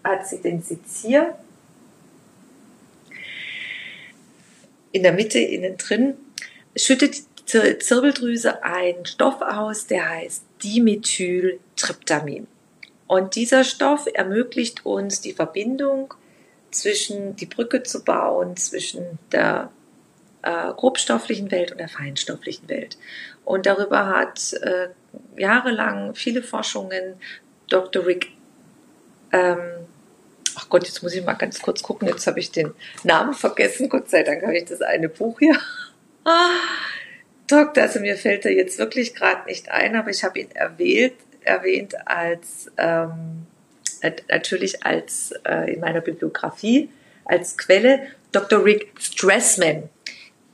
hat 0.04 0.26
sie 0.28 0.42
den 0.42 0.62
Sitz 0.62 1.02
hier, 1.02 1.38
in 4.92 5.04
der 5.04 5.14
Mitte 5.14 5.40
innen 5.40 5.78
drin, 5.78 6.16
schüttet 6.76 7.29
Zirbeldrüse 7.50 8.64
einen 8.64 9.06
Stoff 9.06 9.42
aus, 9.42 9.88
der 9.88 10.08
heißt 10.08 10.44
Dimethyltryptamin. 10.64 12.48
Und 13.08 13.36
dieser 13.36 13.64
Stoff 13.64 14.08
ermöglicht 14.14 14.86
uns 14.86 15.22
die 15.22 15.34
Verbindung 15.34 16.14
zwischen, 16.72 17.36
die 17.36 17.48
Brücke 17.48 17.82
zu 17.82 18.04
bauen 18.04 18.56
zwischen 18.56 19.18
der 19.32 19.72
äh, 20.44 20.72
grobstofflichen 20.74 21.50
Welt 21.52 21.72
und 21.72 21.80
der 21.80 21.90
feinstofflichen 21.90 22.70
Welt. 22.70 22.98
Und 23.46 23.66
darüber 23.66 24.08
hat 24.08 24.54
äh, 24.54 24.90
jahrelang 25.38 26.14
viele 26.14 26.44
Forschungen 26.44 27.16
Dr. 27.68 28.06
Rick, 28.06 28.32
ähm, 29.32 29.60
ach 30.56 30.70
Gott, 30.70 30.86
jetzt 30.86 31.02
muss 31.02 31.16
ich 31.16 31.26
mal 31.26 31.34
ganz 31.34 31.62
kurz 31.62 31.82
gucken, 31.82 32.08
jetzt 32.08 32.28
habe 32.28 32.40
ich 32.40 32.52
den 32.52 32.74
Namen 33.04 33.34
vergessen, 33.34 33.90
Gott 33.90 34.10
sei 34.10 34.24
Dank 34.24 34.44
habe 34.44 34.58
ich 34.58 34.66
das 34.66 34.82
eine 34.82 35.10
Buch 35.10 35.40
hier. 35.40 35.58
Doktor, 37.50 37.84
also 37.84 38.00
mir 38.00 38.16
fällt 38.16 38.46
er 38.46 38.52
jetzt 38.52 38.78
wirklich 38.78 39.16
gerade 39.16 39.46
nicht 39.48 39.70
ein, 39.70 39.96
aber 39.96 40.12
ich 40.12 40.24
habe 40.24 40.40
ihn 40.40 40.52
erwähnt, 40.52 41.16
erwähnt 41.42 41.96
als 42.08 42.72
ähm, 42.78 43.48
natürlich 44.30 44.86
als 44.86 45.34
äh, 45.46 45.74
in 45.74 45.80
meiner 45.80 46.02
Bibliografie 46.02 46.90
als 47.26 47.58
Quelle 47.58 48.08
Dr. 48.32 48.64
Rick 48.64 48.92
Stressman. 49.00 49.90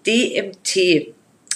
DMT 0.06 1.14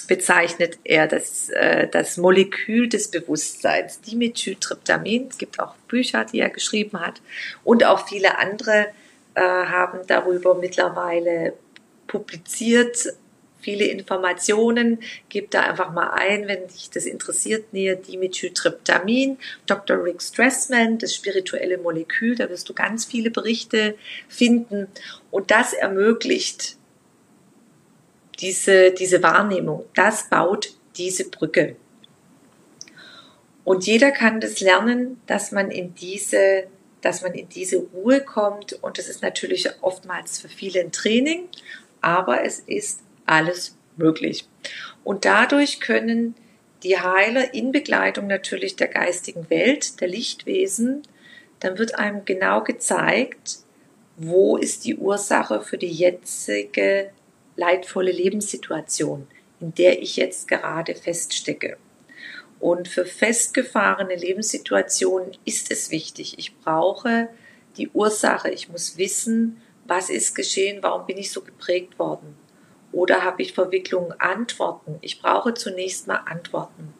bezeichnet 0.08 0.78
er 0.82 1.06
das, 1.06 1.50
äh, 1.50 1.86
das 1.88 2.16
Molekül 2.16 2.88
des 2.88 3.08
Bewusstseins, 3.08 4.00
Dimethyltryptamin. 4.00 5.28
Es 5.30 5.38
gibt 5.38 5.60
auch 5.60 5.76
Bücher, 5.88 6.24
die 6.24 6.40
er 6.40 6.50
geschrieben 6.50 7.00
hat. 7.00 7.22
Und 7.62 7.84
auch 7.84 8.08
viele 8.08 8.38
andere 8.38 8.88
äh, 9.34 9.40
haben 9.40 10.00
darüber 10.08 10.56
mittlerweile 10.56 11.52
publiziert, 12.08 13.14
viele 13.60 13.84
Informationen. 13.84 15.00
Gib 15.28 15.50
da 15.50 15.62
einfach 15.62 15.92
mal 15.92 16.10
ein, 16.10 16.48
wenn 16.48 16.66
dich 16.68 16.90
das 16.90 17.06
interessiert, 17.06 17.72
näher 17.72 17.96
Dimethyltryptamin, 17.96 19.38
Dr. 19.66 20.02
Rick 20.02 20.22
Stressman, 20.22 20.98
das 20.98 21.14
spirituelle 21.14 21.78
Molekül, 21.78 22.34
da 22.34 22.48
wirst 22.48 22.68
du 22.68 22.74
ganz 22.74 23.04
viele 23.04 23.30
Berichte 23.30 23.96
finden. 24.28 24.88
Und 25.30 25.50
das 25.50 25.72
ermöglicht 25.72 26.76
diese, 28.40 28.92
diese 28.92 29.22
Wahrnehmung. 29.22 29.84
Das 29.94 30.28
baut 30.28 30.74
diese 30.96 31.28
Brücke. 31.28 31.76
Und 33.64 33.86
jeder 33.86 34.10
kann 34.10 34.40
das 34.40 34.60
lernen, 34.60 35.20
dass 35.26 35.52
man 35.52 35.70
in 35.70 35.94
diese, 35.94 36.64
dass 37.02 37.22
man 37.22 37.34
in 37.34 37.48
diese 37.48 37.76
Ruhe 37.76 38.20
kommt. 38.20 38.72
Und 38.82 38.98
das 38.98 39.08
ist 39.08 39.22
natürlich 39.22 39.68
oftmals 39.82 40.40
für 40.40 40.48
viele 40.48 40.80
ein 40.80 40.92
Training, 40.92 41.48
aber 42.00 42.44
es 42.44 42.60
ist 42.60 43.00
alles 43.30 43.76
möglich. 43.96 44.48
Und 45.04 45.24
dadurch 45.24 45.80
können 45.80 46.34
die 46.82 46.98
Heiler 46.98 47.54
in 47.54 47.72
Begleitung 47.72 48.26
natürlich 48.26 48.76
der 48.76 48.88
geistigen 48.88 49.48
Welt, 49.50 50.00
der 50.00 50.08
Lichtwesen, 50.08 51.02
dann 51.60 51.78
wird 51.78 51.94
einem 51.96 52.24
genau 52.24 52.62
gezeigt, 52.62 53.58
wo 54.16 54.56
ist 54.56 54.84
die 54.84 54.96
Ursache 54.96 55.60
für 55.62 55.78
die 55.78 55.90
jetzige 55.90 57.10
leidvolle 57.56 58.12
Lebenssituation, 58.12 59.26
in 59.60 59.74
der 59.74 60.02
ich 60.02 60.16
jetzt 60.16 60.48
gerade 60.48 60.94
feststecke. 60.94 61.76
Und 62.58 62.88
für 62.88 63.06
festgefahrene 63.06 64.16
Lebenssituationen 64.16 65.32
ist 65.44 65.70
es 65.70 65.90
wichtig. 65.90 66.38
Ich 66.38 66.56
brauche 66.58 67.28
die 67.76 67.88
Ursache. 67.90 68.50
Ich 68.50 68.68
muss 68.68 68.98
wissen, 68.98 69.62
was 69.86 70.10
ist 70.10 70.34
geschehen, 70.34 70.82
warum 70.82 71.06
bin 71.06 71.16
ich 71.16 71.30
so 71.30 71.40
geprägt 71.42 71.98
worden. 71.98 72.36
Oder 72.92 73.22
habe 73.22 73.42
ich 73.42 73.52
Verwicklungen, 73.52 74.18
Antworten. 74.18 74.98
Ich 75.00 75.20
brauche 75.20 75.54
zunächst 75.54 76.06
mal 76.06 76.22
Antworten. 76.26 76.92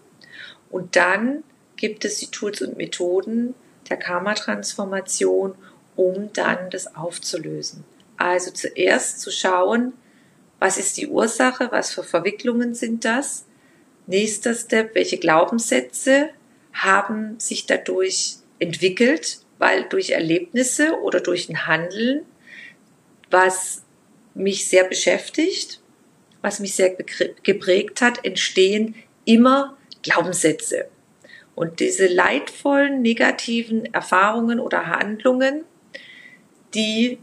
Und 0.70 0.96
dann 0.96 1.42
gibt 1.76 2.04
es 2.04 2.18
die 2.18 2.30
Tools 2.30 2.62
und 2.62 2.76
Methoden 2.76 3.54
der 3.88 3.96
Karma-Transformation, 3.96 5.54
um 5.96 6.32
dann 6.32 6.70
das 6.70 6.94
aufzulösen. 6.94 7.84
Also 8.16 8.52
zuerst 8.52 9.20
zu 9.20 9.30
schauen, 9.30 9.94
was 10.58 10.78
ist 10.78 10.96
die 10.98 11.08
Ursache, 11.08 11.68
was 11.72 11.92
für 11.92 12.04
Verwicklungen 12.04 12.74
sind 12.74 13.04
das, 13.04 13.46
Nächster 14.10 14.54
Step, 14.54 14.96
welche 14.96 15.18
Glaubenssätze 15.18 16.30
haben 16.72 17.38
sich 17.38 17.66
dadurch 17.66 18.38
entwickelt, 18.58 19.38
weil 19.58 19.84
durch 19.84 20.10
Erlebnisse 20.10 20.98
oder 21.02 21.20
durch 21.20 21.48
ein 21.48 21.68
Handeln, 21.68 22.22
was 23.30 23.79
mich 24.34 24.68
sehr 24.68 24.84
beschäftigt, 24.84 25.80
was 26.42 26.60
mich 26.60 26.74
sehr 26.74 26.96
geprägt 27.42 28.00
hat, 28.00 28.24
entstehen 28.24 28.94
immer 29.24 29.76
Glaubenssätze. 30.02 30.88
Und 31.54 31.80
diese 31.80 32.06
leidvollen, 32.06 33.02
negativen 33.02 33.92
Erfahrungen 33.92 34.60
oder 34.60 34.86
Handlungen, 34.86 35.64
die 36.74 37.18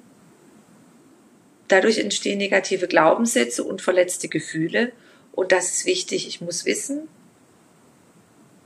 dadurch 1.67 1.97
entstehen 1.97 2.37
negative 2.37 2.87
Glaubenssätze 2.87 3.63
und 3.63 3.81
verletzte 3.81 4.27
Gefühle. 4.27 4.91
Und 5.31 5.51
das 5.51 5.69
ist 5.71 5.85
wichtig. 5.85 6.27
Ich 6.27 6.41
muss 6.41 6.65
wissen, 6.65 7.07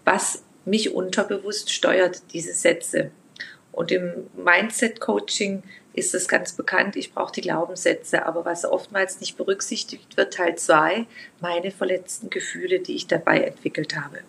was 0.04 0.44
mich 0.66 0.94
unterbewusst 0.94 1.72
steuert, 1.72 2.22
diese 2.34 2.54
Sätze. 2.54 3.12
Und 3.72 3.92
im 3.92 4.30
Mindset-Coaching 4.36 5.64
ist 5.94 6.14
es 6.16 6.28
ganz 6.28 6.54
bekannt, 6.54 6.96
ich 6.96 7.14
brauche 7.14 7.34
die 7.34 7.42
Glaubenssätze. 7.42 8.26
Aber 8.26 8.46
was 8.46 8.66
oftmals 8.66 9.20
nicht 9.20 9.38
berücksichtigt 9.38 10.18
wird, 10.18 10.34
Teil 10.34 10.56
2, 10.58 11.06
meine 11.40 11.72
verletzten 11.72 12.30
Gefühle, 12.30 12.80
die 12.80 12.96
ich 12.96 13.08
dabei 13.08 13.42
entwickelt 13.42 13.96
habe. 13.96 14.20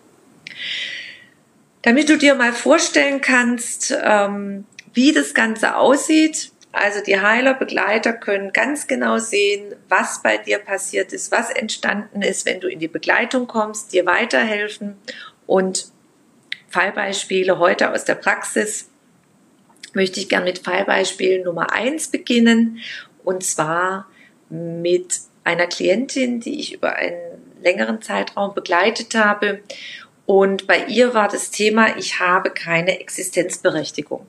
Damit 1.81 2.09
du 2.09 2.17
dir 2.17 2.35
mal 2.35 2.53
vorstellen 2.53 3.21
kannst, 3.21 3.95
ähm, 4.03 4.65
wie 4.93 5.11
das 5.11 5.33
Ganze 5.33 5.75
aussieht, 5.75 6.51
also 6.71 7.01
die 7.03 7.19
Heiler, 7.19 7.53
Begleiter 7.53 8.13
können 8.13 8.51
ganz 8.51 8.87
genau 8.87 9.19
sehen, 9.19 9.75
was 9.89 10.23
bei 10.23 10.37
dir 10.37 10.57
passiert 10.57 11.13
ist, 11.13 11.31
was 11.31 11.51
entstanden 11.51 12.23
ist, 12.23 12.45
wenn 12.45 12.61
du 12.61 12.67
in 12.67 12.79
die 12.79 12.87
Begleitung 12.87 13.47
kommst, 13.47 13.93
dir 13.93 14.05
weiterhelfen 14.05 14.97
und 15.45 15.91
Fallbeispiele 16.69 17.59
heute 17.59 17.91
aus 17.91 18.05
der 18.05 18.15
Praxis 18.15 18.89
möchte 19.93 20.19
ich 20.19 20.29
gern 20.29 20.43
mit 20.43 20.59
Fallbeispiel 20.59 21.43
Nummer 21.43 21.71
eins 21.71 22.07
beginnen 22.07 22.79
und 23.23 23.43
zwar 23.43 24.07
mit 24.49 25.19
einer 25.43 25.67
Klientin, 25.67 26.39
die 26.39 26.59
ich 26.59 26.73
über 26.73 26.95
einen 26.95 27.17
längeren 27.61 28.01
Zeitraum 28.01 28.53
begleitet 28.53 29.15
habe 29.15 29.61
und 30.25 30.67
bei 30.67 30.85
ihr 30.85 31.13
war 31.13 31.27
das 31.27 31.51
Thema, 31.51 31.97
ich 31.97 32.19
habe 32.19 32.49
keine 32.49 32.99
Existenzberechtigung. 32.99 34.25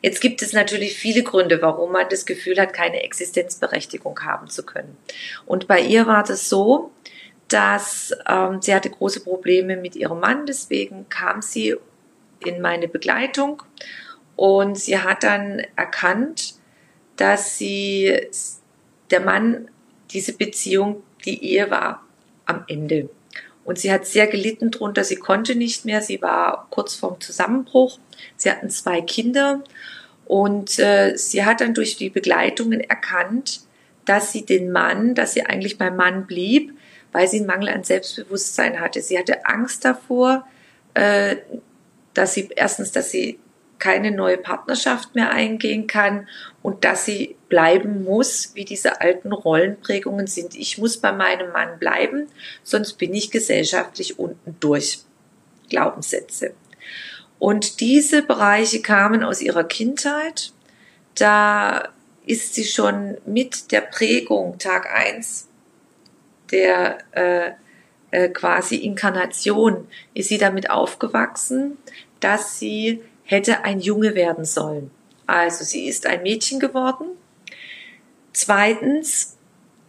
Jetzt 0.00 0.20
gibt 0.20 0.42
es 0.42 0.52
natürlich 0.52 0.94
viele 0.94 1.22
Gründe, 1.22 1.60
warum 1.62 1.92
man 1.92 2.08
das 2.08 2.26
Gefühl 2.26 2.60
hat, 2.60 2.72
keine 2.72 3.02
Existenzberechtigung 3.02 4.20
haben 4.22 4.48
zu 4.48 4.64
können. 4.64 4.96
Und 5.46 5.66
bei 5.66 5.80
ihr 5.80 6.06
war 6.06 6.22
das 6.22 6.48
so, 6.48 6.92
dass 7.48 8.12
ähm, 8.28 8.62
sie 8.62 8.74
hatte 8.74 8.90
große 8.90 9.20
Probleme 9.20 9.76
mit 9.76 9.96
ihrem 9.96 10.20
Mann, 10.20 10.46
deswegen 10.46 11.08
kam 11.08 11.42
sie 11.42 11.76
in 12.44 12.60
meine 12.60 12.88
Begleitung 12.88 13.62
und 14.42 14.76
sie 14.76 14.98
hat 14.98 15.22
dann 15.22 15.62
erkannt, 15.76 16.54
dass 17.14 17.58
sie 17.58 18.26
der 19.12 19.20
Mann 19.20 19.68
diese 20.10 20.32
Beziehung, 20.32 21.04
die 21.24 21.44
Ehe 21.44 21.70
war 21.70 22.02
am 22.46 22.64
Ende. 22.66 23.08
Und 23.64 23.78
sie 23.78 23.92
hat 23.92 24.04
sehr 24.04 24.26
gelitten 24.26 24.72
drunter. 24.72 25.04
Sie 25.04 25.14
konnte 25.14 25.54
nicht 25.54 25.84
mehr. 25.84 26.02
Sie 26.02 26.20
war 26.22 26.66
kurz 26.70 26.96
vorm 26.96 27.20
Zusammenbruch. 27.20 28.00
Sie 28.36 28.50
hatten 28.50 28.68
zwei 28.68 29.00
Kinder. 29.00 29.62
Und 30.24 30.76
äh, 30.80 31.16
sie 31.16 31.44
hat 31.44 31.60
dann 31.60 31.72
durch 31.72 31.96
die 31.96 32.10
Begleitungen 32.10 32.80
erkannt, 32.80 33.60
dass 34.06 34.32
sie 34.32 34.44
den 34.44 34.72
Mann, 34.72 35.14
dass 35.14 35.34
sie 35.34 35.46
eigentlich 35.46 35.78
beim 35.78 35.94
Mann 35.94 36.26
blieb, 36.26 36.76
weil 37.12 37.28
sie 37.28 37.36
einen 37.36 37.46
Mangel 37.46 37.68
an 37.68 37.84
Selbstbewusstsein 37.84 38.80
hatte. 38.80 39.02
Sie 39.02 39.16
hatte 39.16 39.46
Angst 39.46 39.84
davor, 39.84 40.44
äh, 40.94 41.36
dass 42.12 42.34
sie 42.34 42.48
erstens, 42.56 42.90
dass 42.90 43.12
sie 43.12 43.38
keine 43.82 44.12
neue 44.12 44.38
Partnerschaft 44.38 45.16
mehr 45.16 45.32
eingehen 45.32 45.88
kann 45.88 46.28
und 46.62 46.84
dass 46.84 47.04
sie 47.04 47.34
bleiben 47.48 48.04
muss, 48.04 48.52
wie 48.54 48.64
diese 48.64 49.00
alten 49.00 49.32
Rollenprägungen 49.32 50.28
sind. 50.28 50.54
Ich 50.54 50.78
muss 50.78 50.98
bei 50.98 51.10
meinem 51.10 51.50
Mann 51.50 51.80
bleiben, 51.80 52.28
sonst 52.62 52.92
bin 52.92 53.12
ich 53.12 53.32
gesellschaftlich 53.32 54.20
unten 54.20 54.56
durch. 54.60 55.00
Glaubenssätze. 55.68 56.54
Und 57.38 57.80
diese 57.80 58.22
Bereiche 58.22 58.82
kamen 58.82 59.24
aus 59.24 59.40
ihrer 59.40 59.64
Kindheit. 59.64 60.52
Da 61.16 61.88
ist 62.24 62.54
sie 62.54 62.64
schon 62.64 63.16
mit 63.26 63.72
der 63.72 63.80
Prägung 63.80 64.58
Tag 64.58 64.94
eins 64.94 65.48
der 66.52 66.98
äh, 67.12 67.52
äh, 68.12 68.28
quasi 68.28 68.76
Inkarnation, 68.76 69.88
ist 70.12 70.28
sie 70.28 70.38
damit 70.38 70.70
aufgewachsen, 70.70 71.78
dass 72.20 72.58
sie 72.58 73.00
hätte 73.32 73.64
ein 73.64 73.80
Junge 73.80 74.14
werden 74.14 74.44
sollen. 74.44 74.90
Also 75.26 75.64
sie 75.64 75.86
ist 75.86 76.06
ein 76.06 76.22
Mädchen 76.22 76.60
geworden. 76.60 77.06
Zweitens, 78.32 79.36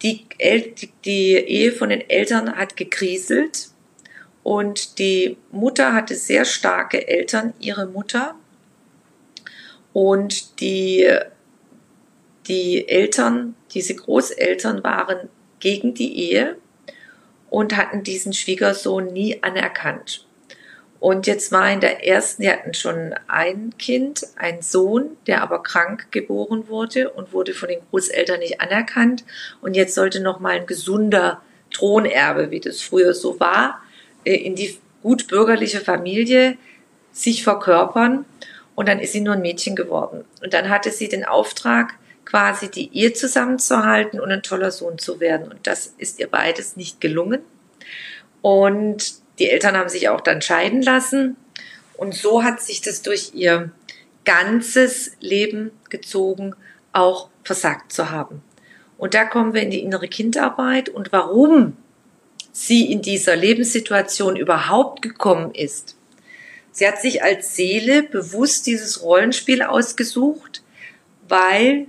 die, 0.02 0.26
El 0.38 0.74
die 1.06 1.34
Ehe 1.34 1.72
von 1.72 1.90
den 1.90 2.10
Eltern 2.10 2.56
hat 2.56 2.76
gekriselt 2.76 3.70
und 4.44 5.00
die 5.00 5.38
Mutter 5.52 5.94
hatte 5.94 6.16
sehr 6.16 6.46
starke 6.46 7.08
Eltern, 7.08 7.54
ihre 7.60 7.86
Mutter. 7.86 8.36
Und 9.94 10.60
die, 10.60 11.08
die 12.48 12.88
Eltern, 12.88 13.56
diese 13.74 13.96
Großeltern 13.96 14.84
waren 14.84 15.30
gegen 15.60 15.94
die 15.94 16.32
Ehe 16.32 16.58
und 17.50 17.78
hatten 17.78 18.04
diesen 18.04 18.34
Schwiegersohn 18.34 19.14
nie 19.14 19.42
anerkannt. 19.44 20.28
Und 21.04 21.28
jetzt 21.28 21.52
war 21.52 21.70
in 21.70 21.82
der 21.82 22.08
ersten, 22.08 22.44
die 22.44 22.50
hatten 22.50 22.74
schon 22.74 23.14
ein 23.28 23.74
Kind, 23.78 24.26
ein 24.38 24.62
Sohn, 24.62 25.18
der 25.28 25.42
aber 25.42 25.62
krank 25.62 26.08
geboren 26.12 26.70
wurde 26.70 27.10
und 27.10 27.34
wurde 27.34 27.54
von 27.54 27.68
den 27.68 27.82
Großeltern 27.90 28.40
nicht 28.40 28.62
anerkannt. 28.62 29.26
Und 29.60 29.74
jetzt 29.74 29.96
sollte 29.96 30.22
noch 30.22 30.40
mal 30.40 30.56
ein 30.56 30.66
gesunder 30.66 31.42
Thronerbe, 31.74 32.52
wie 32.52 32.62
das 32.62 32.80
früher 32.82 33.14
so 33.14 33.38
war, 33.42 33.82
äh, 34.24 34.34
in 34.34 34.56
die 34.56 34.78
gut 35.02 35.28
bürgerliche 35.28 35.82
Familie 35.82 36.58
sich 37.12 37.44
verkörpern. 37.44 38.24
Und 38.74 38.88
dann 38.88 39.02
ist 39.02 39.12
sie 39.12 39.20
nur 39.20 39.34
ein 39.34 39.42
Mädchen 39.42 39.76
geworden. 39.76 40.24
Und 40.42 40.54
dann 40.54 40.70
hatte 40.70 40.90
sie 40.90 41.10
den 41.10 41.26
Auftrag, 41.26 41.96
quasi 42.24 42.72
die 42.72 42.96
Ehe 42.96 43.12
zusammenzuhalten 43.12 44.22
und 44.22 44.32
ein 44.32 44.42
toller 44.42 44.72
Sohn 44.72 44.98
zu 44.98 45.20
werden. 45.20 45.52
Und 45.52 45.68
das 45.68 45.96
ist 45.98 46.22
ihr 46.22 46.28
beides 46.28 46.78
nicht 46.78 47.02
gelungen. 47.02 47.42
Und 48.42 49.22
die 49.40 49.50
Eltern 49.50 49.78
haben 49.78 49.90
sich 49.90 50.10
auch 50.10 50.22
dann 50.22 50.42
scheiden 50.42 50.82
lassen. 50.82 51.38
Und 51.96 52.16
so 52.16 52.44
hat 52.44 52.62
sich 52.62 52.82
das 52.82 53.02
durch 53.02 53.32
ihr 53.34 53.72
ganzes 54.26 55.12
Leben 55.20 55.72
gezogen, 55.90 56.56
auch 56.92 57.30
versagt 57.44 57.92
zu 57.92 58.12
haben. 58.12 58.42
Und 58.98 59.14
da 59.14 59.26
kommen 59.26 59.54
wir 59.54 59.62
in 59.62 59.72
die 59.72 59.82
innere 59.82 60.08
Kindarbeit 60.08 60.90
und 60.90 61.12
warum 61.12 61.76
sie 62.52 62.92
in 62.92 63.02
dieser 63.02 63.36
Lebenssituation 63.36 64.36
überhaupt 64.36 65.02
gekommen 65.02 65.54
ist. 65.54 65.98
Sie 66.72 66.88
hat 66.88 67.02
sich 67.02 67.24
als 67.24 67.56
Seele 67.56 68.04
bewusst 68.04 68.66
dieses 68.68 69.04
Rollenspiel 69.04 69.62
ausgesucht, 69.62 70.64
weil 71.28 71.88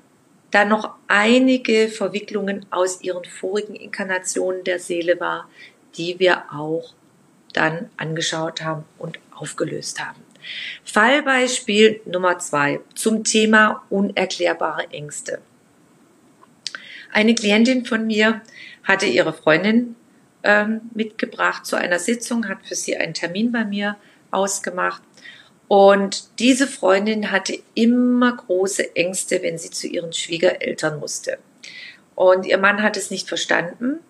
da 0.50 0.64
noch 0.64 0.94
einige 1.08 1.88
Verwicklungen 1.88 2.66
aus 2.70 3.02
ihren 3.02 3.24
vorigen 3.24 3.74
Inkarnationen 3.74 4.64
der 4.64 4.78
Seele 4.78 5.18
war, 5.20 5.48
die 5.96 6.18
wir 6.18 6.44
auch 6.52 6.94
dann 7.54 7.88
angeschaut 7.96 8.62
haben 8.62 8.84
und 8.98 9.18
aufgelöst 9.34 10.04
haben. 10.04 10.20
Fallbeispiel 10.84 12.00
Nummer 12.04 12.38
zwei 12.38 12.80
zum 12.94 13.24
Thema 13.24 13.82
unerklärbare 13.88 14.90
Ängste. 14.90 15.40
Eine 17.12 17.34
Klientin 17.34 17.86
von 17.86 18.06
mir 18.06 18.42
hatte 18.82 19.06
ihre 19.06 19.32
Freundin 19.32 19.96
ähm, 20.42 20.82
mitgebracht 20.92 21.64
zu 21.64 21.76
einer 21.76 21.98
Sitzung, 21.98 22.48
hat 22.48 22.66
für 22.66 22.74
sie 22.74 22.96
einen 22.96 23.14
Termin 23.14 23.52
bei 23.52 23.64
mir 23.64 23.96
ausgemacht. 24.30 25.02
Und 25.68 26.38
diese 26.38 26.66
Freundin 26.66 27.30
hatte 27.30 27.58
immer 27.74 28.36
große 28.36 28.94
Ängste, 28.96 29.42
wenn 29.42 29.56
sie 29.56 29.70
zu 29.70 29.86
ihren 29.86 30.12
Schwiegereltern 30.12 31.00
musste. 31.00 31.38
Und 32.14 32.46
ihr 32.46 32.58
Mann 32.58 32.82
hat 32.82 32.96
es 32.96 33.10
nicht 33.10 33.28
verstanden. 33.28 34.00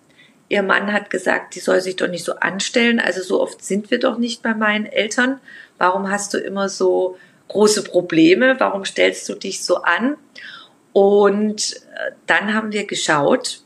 Ihr 0.47 0.63
Mann 0.63 0.93
hat 0.93 1.09
gesagt, 1.09 1.55
die 1.55 1.59
soll 1.59 1.81
sich 1.81 1.95
doch 1.95 2.07
nicht 2.07 2.23
so 2.23 2.35
anstellen. 2.35 2.99
Also 2.99 3.21
so 3.23 3.41
oft 3.41 3.63
sind 3.63 3.89
wir 3.89 3.99
doch 3.99 4.17
nicht 4.17 4.43
bei 4.43 4.53
meinen 4.53 4.85
Eltern. 4.85 5.39
Warum 5.77 6.09
hast 6.09 6.33
du 6.33 6.37
immer 6.37 6.69
so 6.69 7.17
große 7.47 7.83
Probleme? 7.83 8.59
Warum 8.59 8.85
stellst 8.85 9.27
du 9.27 9.35
dich 9.35 9.63
so 9.63 9.77
an? 9.77 10.17
Und 10.93 11.73
äh, 11.73 12.11
dann 12.27 12.53
haben 12.53 12.71
wir 12.71 12.85
geschaut, 12.85 13.61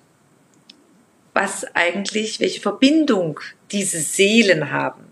was 1.34 1.66
eigentlich, 1.76 2.40
welche 2.40 2.62
Verbindung 2.62 3.40
diese 3.72 4.00
Seelen 4.00 4.72
haben. 4.72 5.06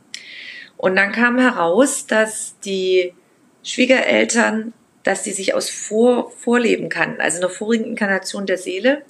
Und 0.78 0.96
dann 0.96 1.12
kam 1.12 1.38
heraus, 1.38 2.08
dass 2.08 2.60
die 2.62 3.14
Schwiegereltern, 3.64 4.74
dass 5.04 5.24
sie 5.24 5.32
sich 5.32 5.54
aus 5.54 5.70
Vor 5.70 6.32
Vorleben 6.32 6.90
kannten, 6.90 7.22
also 7.22 7.38
einer 7.38 7.50
vorigen 7.50 7.86
Inkarnation 7.86 8.46
der 8.46 8.58
Seele 8.58 9.04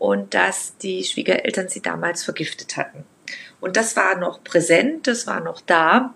und 0.00 0.32
dass 0.32 0.78
die 0.78 1.04
Schwiegereltern 1.04 1.68
sie 1.68 1.82
damals 1.82 2.24
vergiftet 2.24 2.78
hatten. 2.78 3.04
Und 3.60 3.76
das 3.76 3.96
war 3.96 4.16
noch 4.16 4.42
präsent, 4.42 5.06
das 5.06 5.26
war 5.26 5.40
noch 5.40 5.60
da. 5.60 6.14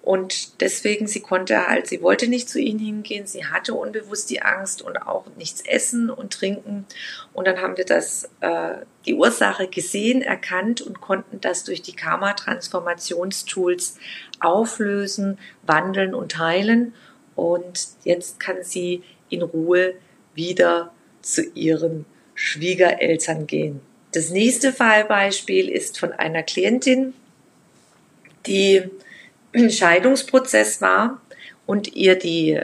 Und 0.00 0.62
deswegen, 0.62 1.06
sie 1.06 1.20
konnte 1.20 1.66
halt, 1.66 1.88
sie 1.88 2.00
wollte 2.00 2.26
nicht 2.26 2.48
zu 2.48 2.58
ihnen 2.58 2.78
hingehen, 2.78 3.26
sie 3.26 3.44
hatte 3.44 3.74
unbewusst 3.74 4.30
die 4.30 4.40
Angst 4.40 4.80
und 4.80 4.96
auch 4.96 5.26
nichts 5.36 5.60
essen 5.60 6.08
und 6.08 6.32
trinken. 6.32 6.86
Und 7.34 7.46
dann 7.46 7.60
haben 7.60 7.76
wir 7.76 7.84
das, 7.84 8.30
äh, 8.40 8.76
die 9.04 9.12
Ursache 9.12 9.68
gesehen, 9.68 10.22
erkannt 10.22 10.80
und 10.80 11.02
konnten 11.02 11.38
das 11.42 11.64
durch 11.64 11.82
die 11.82 11.94
Karma-Transformationstools 11.94 13.98
auflösen, 14.40 15.38
wandeln 15.64 16.14
und 16.14 16.38
heilen. 16.38 16.94
Und 17.36 17.88
jetzt 18.04 18.40
kann 18.40 18.62
sie 18.62 19.02
in 19.28 19.42
Ruhe 19.42 19.96
wieder 20.34 20.94
zu 21.20 21.42
ihren 21.42 22.06
Schwiegereltern 22.38 23.48
gehen. 23.48 23.80
Das 24.12 24.30
nächste 24.30 24.72
Fallbeispiel 24.72 25.68
ist 25.68 25.98
von 25.98 26.12
einer 26.12 26.44
Klientin, 26.44 27.12
die 28.46 28.88
Scheidungsprozess 29.52 30.80
war 30.80 31.20
und 31.66 31.96
ihr 31.96 32.14
die 32.16 32.60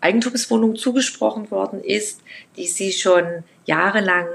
Eigentumswohnung 0.00 0.76
zugesprochen 0.76 1.50
worden 1.50 1.82
ist, 1.82 2.20
die 2.56 2.68
sie 2.68 2.92
schon 2.92 3.42
jahrelang 3.64 4.28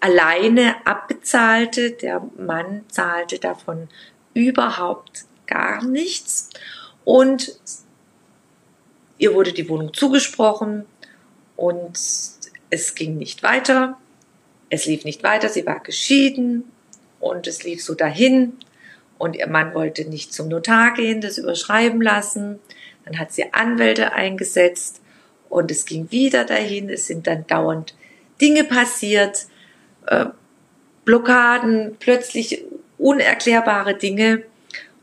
alleine 0.00 0.84
abbezahlte. 0.84 1.92
Der 1.92 2.20
Mann 2.36 2.84
zahlte 2.88 3.38
davon 3.38 3.88
überhaupt 4.34 5.24
gar 5.46 5.84
nichts 5.84 6.50
und 7.04 7.56
ihr 9.18 9.34
wurde 9.34 9.52
die 9.52 9.68
Wohnung 9.68 9.94
zugesprochen 9.94 10.84
und 11.54 11.96
es 12.70 12.94
ging 12.94 13.18
nicht 13.18 13.42
weiter. 13.42 13.98
Es 14.70 14.86
lief 14.86 15.04
nicht 15.04 15.22
weiter, 15.22 15.48
sie 15.48 15.66
war 15.66 15.80
geschieden 15.80 16.64
und 17.18 17.46
es 17.46 17.64
lief 17.64 17.82
so 17.82 17.94
dahin 17.94 18.52
und 19.18 19.36
ihr 19.36 19.48
Mann 19.48 19.74
wollte 19.74 20.08
nicht 20.08 20.32
zum 20.32 20.48
Notar 20.48 20.94
gehen, 20.94 21.20
das 21.20 21.38
überschreiben 21.38 22.00
lassen. 22.00 22.60
Dann 23.04 23.18
hat 23.18 23.32
sie 23.32 23.52
Anwälte 23.52 24.12
eingesetzt 24.12 25.00
und 25.48 25.70
es 25.70 25.84
ging 25.84 26.10
wieder 26.10 26.44
dahin. 26.44 26.88
Es 26.88 27.06
sind 27.06 27.26
dann 27.26 27.46
dauernd 27.46 27.94
Dinge 28.40 28.64
passiert, 28.64 29.46
äh, 30.06 30.26
Blockaden, 31.04 31.96
plötzlich 31.98 32.64
unerklärbare 32.96 33.94
Dinge. 33.94 34.44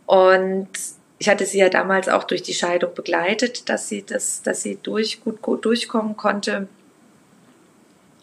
Und 0.05 0.69
ich 1.19 1.29
hatte 1.29 1.45
sie 1.45 1.59
ja 1.59 1.69
damals 1.69 2.09
auch 2.09 2.23
durch 2.23 2.41
die 2.41 2.53
Scheidung 2.53 2.93
begleitet, 2.93 3.69
dass 3.69 3.89
sie 3.89 4.03
das, 4.03 4.41
dass 4.41 4.63
sie 4.63 4.79
durch, 4.81 5.23
gut, 5.23 5.41
gut 5.41 5.65
durchkommen 5.65 6.15
konnte. 6.15 6.67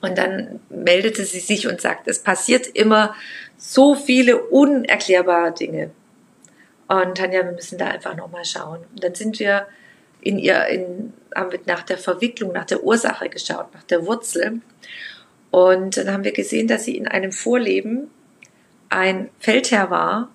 Und 0.05 0.19
dann 0.19 0.61
meldete 0.69 1.25
sie 1.25 1.41
sich 1.41 1.67
und 1.67 1.81
sagt, 1.81 2.09
es 2.09 2.19
passiert 2.19 2.67
immer 2.67 3.15
so 3.57 3.95
viele 3.95 4.37
unerklärbare 4.37 5.55
Dinge. 5.55 5.93
Und 6.89 7.17
Tanja, 7.17 7.43
wir 7.43 7.53
müssen 7.53 7.79
da 7.79 7.87
einfach 7.87 8.15
nochmal 8.15 8.45
schauen. 8.45 8.81
Und 8.93 9.03
dann 9.03 9.15
sind 9.15 9.39
wir 9.39 9.67
in 10.21 10.39
ihr, 10.39 10.67
in, 10.67 11.15
haben 11.35 11.53
wir 11.53 11.61
nach 11.65 11.85
der 11.85 11.97
Verwicklung, 11.97 12.53
nach 12.53 12.67
der 12.67 12.85
Ursache 12.85 13.31
geschaut, 13.31 13.73
nach 13.73 13.85
der 13.85 14.05
Wurzel. 14.05 14.61
Und 15.51 15.97
dann 15.97 16.13
haben 16.13 16.25
wir 16.25 16.33
gesehen, 16.33 16.69
dass 16.69 16.85
sie 16.85 16.99
in 16.99 17.09
einem 17.09 17.33
Vorleben 17.33 18.11
ein 18.91 19.31
Feldherr 19.39 19.89
war 19.89 20.29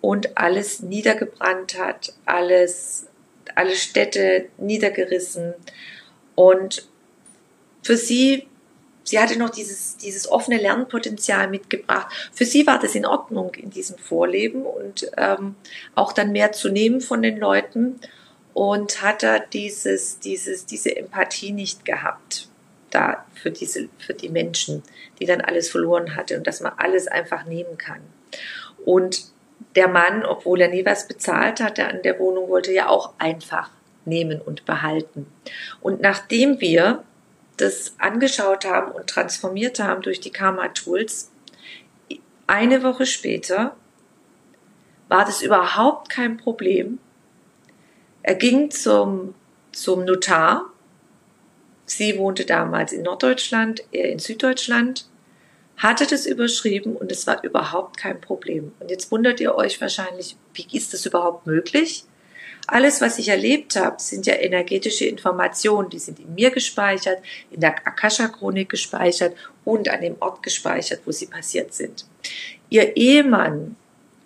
und 0.00 0.38
alles 0.38 0.78
niedergebrannt 0.78 1.76
hat, 1.76 2.12
alles, 2.24 3.08
alle 3.56 3.74
Städte 3.74 4.46
niedergerissen. 4.58 5.54
Und 6.36 6.86
für 7.82 7.96
sie 7.96 8.46
Sie 9.08 9.18
hatte 9.18 9.38
noch 9.38 9.50
dieses, 9.50 9.96
dieses 9.96 10.30
offene 10.30 10.58
Lernpotenzial 10.58 11.48
mitgebracht. 11.48 12.12
Für 12.32 12.44
sie 12.44 12.66
war 12.66 12.78
das 12.78 12.94
in 12.94 13.06
Ordnung 13.06 13.54
in 13.54 13.70
diesem 13.70 13.98
Vorleben 13.98 14.62
und 14.62 15.10
ähm, 15.16 15.54
auch 15.94 16.12
dann 16.12 16.32
mehr 16.32 16.52
zu 16.52 16.68
nehmen 16.68 17.00
von 17.00 17.22
den 17.22 17.38
Leuten 17.38 18.00
und 18.52 19.02
hat 19.02 19.22
da 19.22 19.38
dieses, 19.38 20.18
dieses, 20.18 20.66
diese 20.66 20.96
Empathie 20.96 21.52
nicht 21.52 21.84
gehabt 21.84 22.48
da 22.90 23.26
für 23.34 23.50
diese, 23.50 23.88
für 23.98 24.14
die 24.14 24.28
Menschen, 24.28 24.82
die 25.20 25.26
dann 25.26 25.40
alles 25.40 25.70
verloren 25.70 26.16
hatte 26.16 26.36
und 26.36 26.46
dass 26.46 26.60
man 26.60 26.72
alles 26.76 27.06
einfach 27.06 27.44
nehmen 27.44 27.76
kann. 27.76 28.00
Und 28.84 29.24
der 29.76 29.88
Mann, 29.88 30.24
obwohl 30.24 30.60
er 30.60 30.68
nie 30.68 30.84
was 30.84 31.08
bezahlt 31.08 31.60
hatte 31.60 31.86
an 31.86 32.02
der 32.02 32.18
Wohnung, 32.18 32.48
wollte 32.48 32.72
ja 32.72 32.88
auch 32.88 33.12
einfach 33.18 33.70
nehmen 34.04 34.40
und 34.40 34.64
behalten. 34.64 35.26
Und 35.80 36.00
nachdem 36.00 36.60
wir 36.60 37.04
das 37.58 37.94
angeschaut 37.98 38.64
haben 38.64 38.92
und 38.92 39.08
transformiert 39.08 39.78
haben 39.78 40.02
durch 40.02 40.20
die 40.20 40.30
Karma-Tools, 40.30 41.30
eine 42.46 42.82
Woche 42.82 43.04
später 43.04 43.76
war 45.08 45.24
das 45.24 45.42
überhaupt 45.42 46.08
kein 46.10 46.36
Problem. 46.36 46.98
Er 48.22 48.34
ging 48.34 48.70
zum, 48.70 49.34
zum 49.72 50.04
Notar. 50.04 50.72
Sie 51.84 52.18
wohnte 52.18 52.44
damals 52.44 52.92
in 52.92 53.02
Norddeutschland, 53.02 53.82
er 53.92 54.10
in 54.10 54.18
Süddeutschland, 54.18 55.08
hatte 55.76 56.06
das 56.06 56.26
überschrieben 56.26 56.96
und 56.96 57.12
es 57.12 57.26
war 57.26 57.42
überhaupt 57.44 57.96
kein 57.96 58.20
Problem. 58.20 58.72
Und 58.80 58.90
jetzt 58.90 59.10
wundert 59.10 59.40
ihr 59.40 59.54
euch 59.54 59.80
wahrscheinlich, 59.80 60.36
wie 60.52 60.66
ist 60.72 60.92
das 60.92 61.06
überhaupt 61.06 61.46
möglich? 61.46 62.04
Alles, 62.70 63.00
was 63.00 63.18
ich 63.18 63.28
erlebt 63.28 63.76
habe, 63.76 63.96
sind 63.98 64.26
ja 64.26 64.34
energetische 64.34 65.06
Informationen, 65.06 65.88
die 65.88 65.98
sind 65.98 66.20
in 66.20 66.34
mir 66.34 66.50
gespeichert, 66.50 67.18
in 67.50 67.60
der 67.60 67.74
Akasha-Chronik 67.86 68.68
gespeichert 68.68 69.34
und 69.64 69.88
an 69.88 70.02
dem 70.02 70.16
Ort 70.20 70.42
gespeichert, 70.42 71.00
wo 71.06 71.10
sie 71.10 71.26
passiert 71.26 71.72
sind. 71.72 72.04
Ihr 72.68 72.94
Ehemann, 72.94 73.76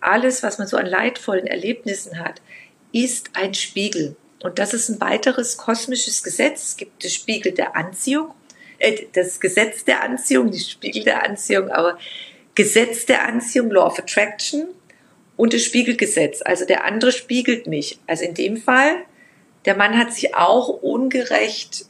alles, 0.01 0.43
was 0.43 0.59
man 0.59 0.67
so 0.67 0.77
an 0.77 0.87
leidvollen 0.87 1.47
Erlebnissen 1.47 2.19
hat, 2.19 2.43
ist 2.91 3.31
ein 3.35 3.55
Spiegel. 3.55 4.17
Und 4.41 4.59
das 4.59 4.75
ist 4.75 4.89
ein 4.89 5.01
weiteres 5.01 5.57
kosmisches 5.57 6.25
Gesetz. 6.25 6.71
Es 6.71 6.77
gibt 6.77 7.05
das 7.05 7.15
Spiegel 7.15 7.53
der 7.53 7.77
Anziehung, 7.77 8.35
äh, 8.81 9.05
das 9.13 9.39
Gesetz 9.39 9.85
der 9.85 10.03
Anziehung, 10.03 10.51
die 10.51 10.59
Spiegel 10.59 11.05
der 11.05 11.23
Anziehung, 11.23 11.71
aber 11.71 11.97
Gesetz 12.57 13.07
der 13.07 13.25
Anziehung, 13.25 13.71
Law 13.71 13.87
of 13.87 14.01
Attraction 14.01 14.67
und 15.37 15.53
das 15.53 15.63
Spiegelgesetz. 15.63 16.43
Also 16.45 16.65
der 16.65 16.85
andere 16.85 17.13
spiegelt 17.13 17.67
mich. 17.67 17.99
Also 18.07 18.25
in 18.25 18.35
dem 18.35 18.57
Fall, 18.57 18.97
der 19.65 19.77
Mann 19.77 19.99
hat 19.99 20.13
sich 20.13 20.35
auch 20.35 20.69
ungerecht 20.69 21.87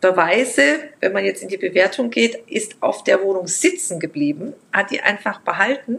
Beweise, 0.00 0.90
wenn 1.00 1.12
man 1.12 1.24
jetzt 1.24 1.42
in 1.42 1.48
die 1.48 1.56
Bewertung 1.56 2.10
geht, 2.10 2.36
ist 2.46 2.76
auf 2.80 3.02
der 3.02 3.20
Wohnung 3.22 3.48
sitzen 3.48 3.98
geblieben, 3.98 4.54
hat 4.72 4.92
die 4.92 5.00
einfach 5.00 5.40
behalten. 5.40 5.98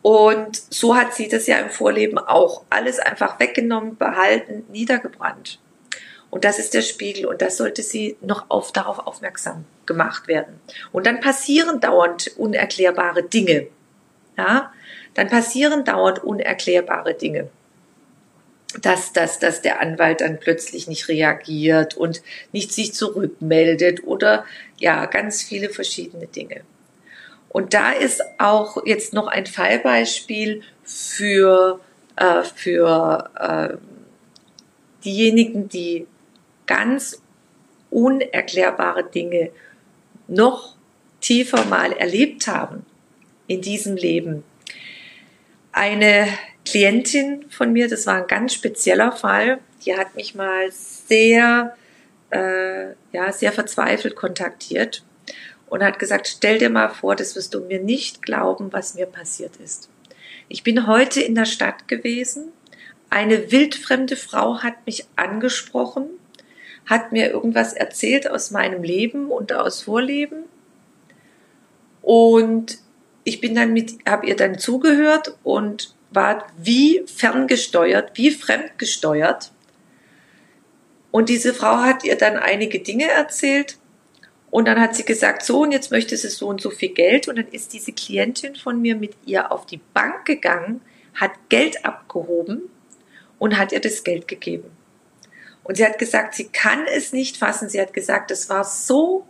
Und 0.00 0.60
so 0.70 0.96
hat 0.96 1.14
sie 1.14 1.28
das 1.28 1.46
ja 1.46 1.58
im 1.58 1.68
Vorleben 1.68 2.18
auch 2.18 2.64
alles 2.70 2.98
einfach 2.98 3.38
weggenommen, 3.38 3.96
behalten, 3.98 4.64
niedergebrannt. 4.70 5.60
Und 6.30 6.44
das 6.44 6.58
ist 6.58 6.72
der 6.72 6.80
Spiegel 6.80 7.26
und 7.26 7.42
das 7.42 7.58
sollte 7.58 7.82
sie 7.82 8.16
noch 8.22 8.46
auf, 8.48 8.72
darauf 8.72 9.00
aufmerksam 9.00 9.66
gemacht 9.84 10.28
werden. 10.28 10.60
Und 10.90 11.06
dann 11.06 11.20
passieren 11.20 11.78
dauernd 11.78 12.32
unerklärbare 12.38 13.22
Dinge. 13.22 13.66
Ja, 14.38 14.72
dann 15.14 15.28
passieren 15.28 15.84
dauernd 15.84 16.22
unerklärbare 16.22 17.14
Dinge. 17.14 17.48
Dass, 18.80 19.12
dass, 19.12 19.38
dass 19.38 19.60
der 19.60 19.82
Anwalt 19.82 20.22
dann 20.22 20.40
plötzlich 20.40 20.88
nicht 20.88 21.08
reagiert 21.08 21.94
und 21.94 22.22
nicht 22.52 22.72
sich 22.72 22.94
zurückmeldet 22.94 24.04
oder 24.04 24.46
ja, 24.78 25.04
ganz 25.04 25.42
viele 25.42 25.68
verschiedene 25.68 26.26
Dinge. 26.26 26.62
Und 27.50 27.74
da 27.74 27.92
ist 27.92 28.22
auch 28.38 28.78
jetzt 28.86 29.12
noch 29.12 29.26
ein 29.26 29.44
Fallbeispiel 29.44 30.62
für, 30.84 31.80
äh, 32.16 32.42
für 32.42 33.30
äh, 33.38 33.76
diejenigen, 35.04 35.68
die 35.68 36.06
ganz 36.66 37.20
unerklärbare 37.90 39.04
Dinge 39.04 39.50
noch 40.28 40.76
tiefer 41.20 41.66
mal 41.66 41.92
erlebt 41.92 42.46
haben 42.46 42.86
in 43.46 43.60
diesem 43.60 43.96
Leben. 43.96 44.44
Eine 45.72 46.28
Klientin 46.64 47.46
von 47.50 47.72
mir, 47.72 47.88
das 47.88 48.06
war 48.06 48.16
ein 48.16 48.26
ganz 48.26 48.54
spezieller 48.54 49.12
Fall, 49.12 49.58
die 49.84 49.96
hat 49.96 50.14
mich 50.14 50.34
mal 50.34 50.70
sehr, 50.70 51.76
äh, 52.30 52.90
ja, 53.12 53.32
sehr 53.32 53.52
verzweifelt 53.52 54.14
kontaktiert 54.14 55.02
und 55.68 55.82
hat 55.82 55.98
gesagt, 55.98 56.28
stell 56.28 56.58
dir 56.58 56.70
mal 56.70 56.90
vor, 56.90 57.16
das 57.16 57.34
wirst 57.34 57.54
du 57.54 57.60
mir 57.60 57.80
nicht 57.80 58.22
glauben, 58.22 58.72
was 58.72 58.94
mir 58.94 59.06
passiert 59.06 59.56
ist. 59.56 59.88
Ich 60.48 60.62
bin 60.62 60.86
heute 60.86 61.20
in 61.20 61.34
der 61.34 61.46
Stadt 61.46 61.88
gewesen. 61.88 62.52
Eine 63.08 63.50
wildfremde 63.50 64.16
Frau 64.16 64.62
hat 64.62 64.86
mich 64.86 65.06
angesprochen 65.16 66.10
hat 66.86 67.12
mir 67.12 67.30
irgendwas 67.30 67.72
erzählt 67.72 68.28
aus 68.30 68.50
meinem 68.50 68.82
Leben 68.82 69.30
und 69.30 69.52
aus 69.52 69.82
Vorleben. 69.82 70.44
Und 72.02 72.78
ich 73.24 73.40
bin 73.40 73.54
dann 73.54 73.72
mit, 73.72 73.98
habe 74.06 74.26
ihr 74.26 74.36
dann 74.36 74.58
zugehört 74.58 75.36
und 75.42 75.94
war 76.10 76.46
wie 76.56 77.02
ferngesteuert, 77.06 78.16
wie 78.16 78.30
fremdgesteuert. 78.30 79.52
Und 81.10 81.28
diese 81.28 81.54
Frau 81.54 81.78
hat 81.78 82.04
ihr 82.04 82.16
dann 82.16 82.36
einige 82.36 82.80
Dinge 82.80 83.08
erzählt. 83.08 83.78
Und 84.50 84.68
dann 84.68 84.80
hat 84.80 84.94
sie 84.94 85.04
gesagt, 85.04 85.42
so, 85.42 85.62
und 85.62 85.72
jetzt 85.72 85.90
möchte 85.90 86.16
sie 86.16 86.28
so 86.28 86.48
und 86.48 86.60
so 86.60 86.70
viel 86.70 86.90
Geld. 86.90 87.28
Und 87.28 87.36
dann 87.36 87.48
ist 87.48 87.72
diese 87.72 87.92
Klientin 87.92 88.54
von 88.54 88.80
mir 88.80 88.96
mit 88.96 89.14
ihr 89.24 89.50
auf 89.50 89.66
die 89.66 89.80
Bank 89.94 90.26
gegangen, 90.26 90.82
hat 91.14 91.32
Geld 91.48 91.84
abgehoben 91.84 92.62
und 93.38 93.56
hat 93.58 93.72
ihr 93.72 93.80
das 93.80 94.04
Geld 94.04 94.28
gegeben. 94.28 94.70
Und 95.64 95.76
sie 95.76 95.84
hat 95.84 95.98
gesagt, 95.98 96.34
sie 96.34 96.48
kann 96.48 96.86
es 96.86 97.12
nicht 97.12 97.36
fassen. 97.36 97.68
Sie 97.68 97.80
hat 97.80 97.94
gesagt, 97.94 98.30
es 98.30 98.48
war 98.48 98.64
so 98.64 99.26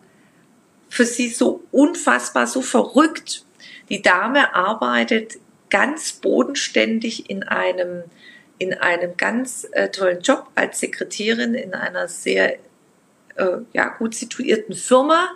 für 0.88 1.06
sie 1.06 1.28
so 1.28 1.62
unfassbar, 1.70 2.46
so 2.46 2.62
verrückt. 2.62 3.44
Die 3.92 4.00
Dame 4.00 4.54
arbeitet 4.54 5.38
ganz 5.68 6.14
bodenständig 6.14 7.28
in 7.28 7.42
einem, 7.42 8.04
in 8.58 8.72
einem 8.72 9.18
ganz 9.18 9.68
äh, 9.72 9.90
tollen 9.90 10.22
Job 10.22 10.48
als 10.54 10.80
Sekretärin 10.80 11.54
in 11.54 11.74
einer 11.74 12.08
sehr 12.08 12.54
äh, 13.36 13.58
ja, 13.74 13.88
gut 13.90 14.14
situierten 14.14 14.74
Firma. 14.74 15.28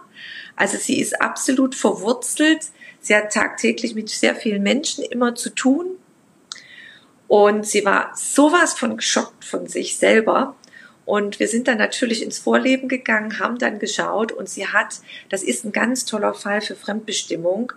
Also 0.57 0.79
sie 0.79 1.01
ist 1.01 1.21
absolut 1.21 1.75
verwurzelt. 1.75 2.71
Sie 2.99 3.15
hat 3.15 3.31
tagtäglich 3.31 3.95
mit 3.95 4.09
sehr 4.09 4.35
vielen 4.35 4.63
Menschen 4.63 5.05
immer 5.05 5.35
zu 5.35 5.51
tun. 5.51 5.99
Und 7.29 7.67
sie 7.67 7.85
war 7.85 8.13
sowas 8.17 8.73
von 8.73 8.97
geschockt 8.97 9.45
von 9.45 9.67
sich 9.67 9.99
selber, 9.99 10.57
und 11.07 11.39
wir 11.39 11.47
sind 11.47 11.69
dann 11.69 11.79
natürlich 11.79 12.21
ins 12.21 12.41
Vorleben 12.41 12.89
gegangen, 12.89 13.39
haben 13.39 13.59
dann 13.59 13.79
geschaut 13.79 14.33
und 14.33 14.49
sie 14.49 14.67
hat, 14.67 15.01
das 15.29 15.45
ist 15.45 15.65
ein 15.65 15.71
ganz 15.71 16.05
toller 16.05 16.35
Fall 16.35 16.61
für 16.61 16.75
Fremdbestimmung, 16.75 17.73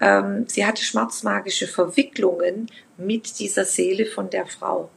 ähm, 0.00 0.46
sie 0.48 0.64
hatte 0.64 0.82
schwarzmagische 0.82 1.66
Verwicklungen 1.66 2.70
mit 2.96 3.38
dieser 3.38 3.64
Seele 3.64 4.06
von 4.06 4.30
der 4.30 4.46
Frau. 4.46 4.90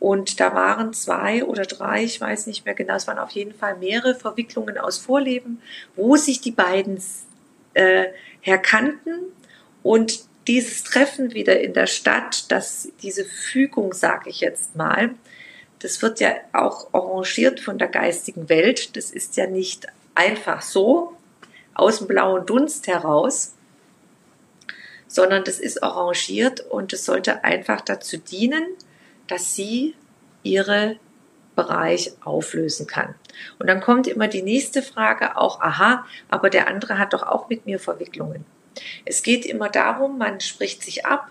Und 0.00 0.38
da 0.40 0.54
waren 0.54 0.92
zwei 0.92 1.44
oder 1.44 1.64
drei, 1.64 2.04
ich 2.04 2.20
weiß 2.20 2.46
nicht 2.46 2.64
mehr 2.66 2.74
genau, 2.74 2.94
es 2.94 3.06
waren 3.06 3.18
auf 3.18 3.30
jeden 3.30 3.54
Fall 3.54 3.76
mehrere 3.78 4.14
Verwicklungen 4.14 4.76
aus 4.76 4.98
Vorleben, 4.98 5.62
wo 5.96 6.16
sich 6.16 6.40
die 6.40 6.50
beiden 6.50 7.02
äh, 7.72 8.06
herkannten 8.40 9.32
und 9.82 10.24
dieses 10.46 10.82
Treffen 10.82 11.32
wieder 11.32 11.58
in 11.60 11.72
der 11.72 11.86
Stadt, 11.86 12.50
dass 12.52 12.88
diese 13.02 13.24
Fügung, 13.24 13.94
sage 13.94 14.28
ich 14.28 14.40
jetzt 14.40 14.76
mal, 14.76 15.14
das 15.78 16.02
wird 16.02 16.20
ja 16.20 16.34
auch 16.52 16.92
arrangiert 16.92 17.60
von 17.60 17.78
der 17.78 17.88
geistigen 17.88 18.48
Welt. 18.48 18.96
Das 18.96 19.10
ist 19.10 19.36
ja 19.36 19.46
nicht 19.46 19.86
einfach 20.14 20.62
so 20.62 21.14
aus 21.74 21.98
dem 21.98 22.06
blauen 22.06 22.46
Dunst 22.46 22.86
heraus, 22.86 23.54
sondern 25.14 25.44
das 25.44 25.60
ist 25.60 25.80
arrangiert 25.80 26.58
und 26.58 26.92
es 26.92 27.04
sollte 27.04 27.44
einfach 27.44 27.80
dazu 27.80 28.16
dienen, 28.16 28.66
dass 29.28 29.54
sie 29.54 29.94
ihre 30.42 30.96
Bereich 31.54 32.10
auflösen 32.24 32.88
kann. 32.88 33.14
Und 33.60 33.68
dann 33.68 33.80
kommt 33.80 34.08
immer 34.08 34.26
die 34.26 34.42
nächste 34.42 34.82
Frage 34.82 35.36
auch, 35.36 35.60
aha, 35.60 36.04
aber 36.28 36.50
der 36.50 36.66
andere 36.66 36.98
hat 36.98 37.12
doch 37.12 37.22
auch 37.22 37.48
mit 37.48 37.64
mir 37.64 37.78
Verwicklungen. 37.78 38.44
Es 39.04 39.22
geht 39.22 39.46
immer 39.46 39.68
darum, 39.68 40.18
man 40.18 40.40
spricht 40.40 40.82
sich 40.82 41.06
ab 41.06 41.30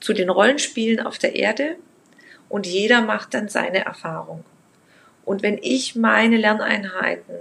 zu 0.00 0.12
den 0.12 0.28
Rollenspielen 0.28 1.06
auf 1.06 1.18
der 1.18 1.36
Erde 1.36 1.76
und 2.48 2.66
jeder 2.66 3.00
macht 3.00 3.32
dann 3.34 3.48
seine 3.48 3.84
Erfahrung. 3.84 4.44
Und 5.24 5.44
wenn 5.44 5.56
ich 5.62 5.94
meine 5.94 6.36
Lerneinheiten 6.36 7.36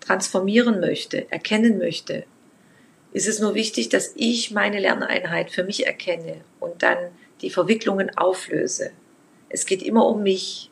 transformieren 0.00 0.78
möchte, 0.78 1.32
erkennen 1.32 1.78
möchte, 1.78 2.26
ist 3.14 3.26
es 3.26 3.38
nur 3.38 3.54
wichtig, 3.54 3.88
dass 3.88 4.12
ich 4.16 4.50
meine 4.50 4.78
Lerneinheit 4.78 5.50
für 5.50 5.64
mich 5.64 5.86
erkenne 5.86 6.42
und 6.60 6.82
dann 6.82 6.98
die 7.40 7.48
Verwicklungen 7.48 8.14
auflöse. 8.16 8.90
Es 9.48 9.64
geht 9.64 9.82
immer 9.82 10.06
um 10.06 10.22
mich. 10.22 10.70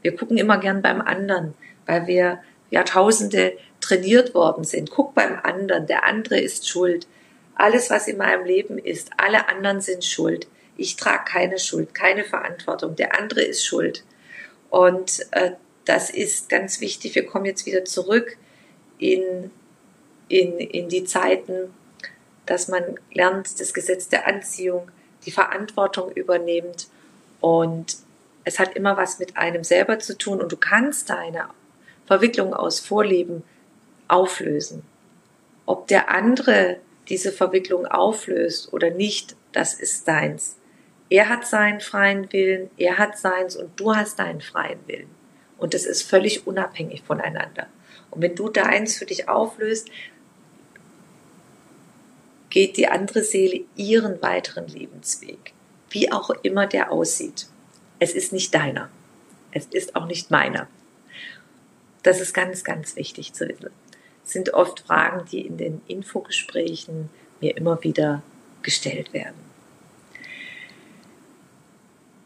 Wir 0.00 0.16
gucken 0.16 0.38
immer 0.38 0.56
gern 0.56 0.80
beim 0.80 1.02
anderen, 1.02 1.52
weil 1.84 2.06
wir 2.06 2.40
Jahrtausende 2.70 3.52
trainiert 3.82 4.34
worden 4.34 4.64
sind. 4.64 4.90
Guck 4.90 5.14
beim 5.14 5.38
anderen, 5.42 5.86
der 5.86 6.06
andere 6.06 6.40
ist 6.40 6.66
schuld. 6.66 7.06
Alles, 7.54 7.90
was 7.90 8.08
in 8.08 8.16
meinem 8.16 8.46
Leben 8.46 8.78
ist, 8.78 9.10
alle 9.18 9.48
anderen 9.50 9.82
sind 9.82 10.06
schuld 10.06 10.46
ich 10.80 10.96
trage 10.96 11.24
keine 11.26 11.58
Schuld, 11.58 11.94
keine 11.94 12.24
Verantwortung, 12.24 12.96
der 12.96 13.18
andere 13.18 13.42
ist 13.42 13.66
schuld. 13.66 14.02
Und 14.70 15.26
äh, 15.32 15.52
das 15.84 16.08
ist 16.08 16.48
ganz 16.48 16.80
wichtig. 16.80 17.14
Wir 17.14 17.26
kommen 17.26 17.44
jetzt 17.44 17.66
wieder 17.66 17.84
zurück 17.84 18.38
in, 18.98 19.50
in, 20.28 20.58
in 20.58 20.88
die 20.88 21.04
Zeiten, 21.04 21.74
dass 22.50 22.66
man 22.66 22.96
lernt, 23.12 23.60
das 23.60 23.72
Gesetz 23.72 24.08
der 24.08 24.26
Anziehung, 24.26 24.90
die 25.24 25.30
Verantwortung 25.30 26.10
übernimmt 26.10 26.88
und 27.40 27.98
es 28.42 28.58
hat 28.58 28.74
immer 28.74 28.96
was 28.96 29.20
mit 29.20 29.36
einem 29.36 29.62
selber 29.62 30.00
zu 30.00 30.18
tun 30.18 30.40
und 30.40 30.50
du 30.50 30.56
kannst 30.56 31.10
deine 31.10 31.44
Verwicklung 32.06 32.52
aus 32.52 32.80
Vorleben 32.80 33.44
auflösen. 34.08 34.82
Ob 35.64 35.86
der 35.86 36.10
andere 36.10 36.78
diese 37.08 37.30
Verwicklung 37.30 37.86
auflöst 37.86 38.72
oder 38.72 38.90
nicht, 38.90 39.36
das 39.52 39.74
ist 39.74 40.08
deins. 40.08 40.56
Er 41.08 41.28
hat 41.28 41.46
seinen 41.46 41.78
freien 41.78 42.32
Willen, 42.32 42.68
er 42.76 42.98
hat 42.98 43.16
seins 43.16 43.54
und 43.54 43.78
du 43.78 43.94
hast 43.94 44.18
deinen 44.18 44.40
freien 44.40 44.80
Willen. 44.88 45.10
Und 45.56 45.72
das 45.72 45.86
ist 45.86 46.02
völlig 46.02 46.48
unabhängig 46.48 47.02
voneinander. 47.02 47.68
Und 48.10 48.22
wenn 48.22 48.34
du 48.34 48.48
deins 48.48 48.98
für 48.98 49.06
dich 49.06 49.28
auflöst, 49.28 49.88
geht 52.50 52.76
die 52.76 52.88
andere 52.88 53.22
Seele 53.22 53.64
ihren 53.76 54.20
weiteren 54.20 54.66
Lebensweg, 54.66 55.54
wie 55.88 56.12
auch 56.12 56.30
immer 56.42 56.66
der 56.66 56.92
aussieht. 56.92 57.46
Es 57.98 58.12
ist 58.12 58.32
nicht 58.32 58.54
deiner. 58.54 58.90
Es 59.52 59.66
ist 59.66 59.96
auch 59.96 60.06
nicht 60.06 60.30
meiner. 60.30 60.68
Das 62.02 62.20
ist 62.20 62.34
ganz, 62.34 62.64
ganz 62.64 62.96
wichtig 62.96 63.32
zu 63.32 63.48
wissen. 63.48 63.70
Das 64.22 64.32
sind 64.32 64.54
oft 64.54 64.80
Fragen, 64.80 65.26
die 65.30 65.46
in 65.46 65.56
den 65.56 65.80
Infogesprächen 65.86 67.10
mir 67.40 67.56
immer 67.56 67.82
wieder 67.82 68.22
gestellt 68.62 69.12
werden. 69.12 69.49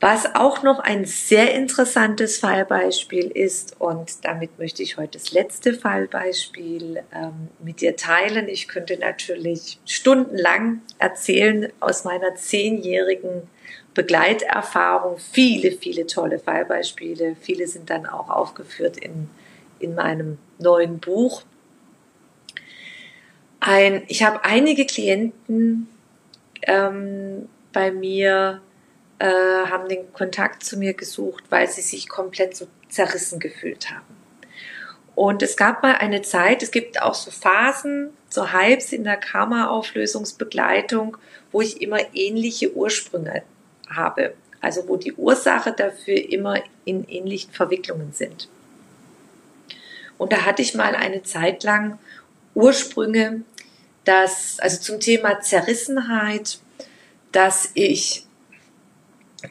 Was 0.06 0.34
auch 0.34 0.62
noch 0.62 0.80
ein 0.80 1.06
sehr 1.06 1.54
interessantes 1.54 2.36
Fallbeispiel 2.36 3.30
ist, 3.30 3.80
und 3.80 4.22
damit 4.26 4.58
möchte 4.58 4.82
ich 4.82 4.98
heute 4.98 5.16
das 5.16 5.32
letzte 5.32 5.72
Fallbeispiel 5.72 7.02
ähm, 7.10 7.48
mit 7.58 7.80
dir 7.80 7.96
teilen. 7.96 8.50
Ich 8.50 8.68
könnte 8.68 8.98
natürlich 8.98 9.78
stundenlang 9.86 10.82
erzählen 10.98 11.72
aus 11.80 12.04
meiner 12.04 12.34
zehnjährigen 12.34 13.48
Begleiterfahrung. 13.94 15.16
Viele, 15.16 15.72
viele 15.72 16.06
tolle 16.06 16.38
Fallbeispiele. 16.38 17.34
Viele 17.40 17.66
sind 17.66 17.88
dann 17.88 18.04
auch 18.04 18.28
aufgeführt 18.28 18.98
in, 18.98 19.30
in 19.78 19.94
meinem 19.94 20.36
neuen 20.58 20.98
Buch. 20.98 21.44
Ein, 23.58 24.02
ich 24.08 24.22
habe 24.22 24.44
einige 24.44 24.84
Klienten 24.84 25.88
ähm, 26.60 27.48
bei 27.72 27.90
mir, 27.90 28.60
äh, 29.24 29.70
haben 29.70 29.88
den 29.88 30.12
Kontakt 30.12 30.64
zu 30.64 30.76
mir 30.76 30.92
gesucht, 30.92 31.44
weil 31.48 31.66
sie 31.66 31.80
sich 31.80 32.10
komplett 32.10 32.54
so 32.54 32.66
zerrissen 32.90 33.40
gefühlt 33.40 33.90
haben. 33.90 34.04
Und 35.14 35.42
es 35.42 35.56
gab 35.56 35.82
mal 35.82 35.94
eine 35.94 36.20
Zeit, 36.20 36.62
es 36.62 36.70
gibt 36.70 37.00
auch 37.00 37.14
so 37.14 37.30
Phasen, 37.30 38.10
so 38.28 38.52
Hypes 38.52 38.92
in 38.92 39.04
der 39.04 39.16
Karma-Auflösungsbegleitung, 39.16 41.16
wo 41.52 41.62
ich 41.62 41.80
immer 41.80 42.00
ähnliche 42.12 42.74
Ursprünge 42.74 43.42
habe. 43.88 44.34
Also 44.60 44.86
wo 44.88 44.96
die 44.96 45.14
Ursache 45.14 45.72
dafür 45.72 46.30
immer 46.30 46.62
in 46.84 47.08
ähnlichen 47.08 47.52
Verwicklungen 47.52 48.12
sind. 48.12 48.48
Und 50.18 50.32
da 50.32 50.44
hatte 50.44 50.60
ich 50.60 50.74
mal 50.74 50.94
eine 50.94 51.22
Zeit 51.22 51.64
lang 51.64 51.98
Ursprünge, 52.54 53.42
dass, 54.04 54.58
also 54.58 54.80
zum 54.80 55.00
Thema 55.00 55.40
Zerrissenheit, 55.40 56.58
dass 57.32 57.70
ich, 57.72 58.23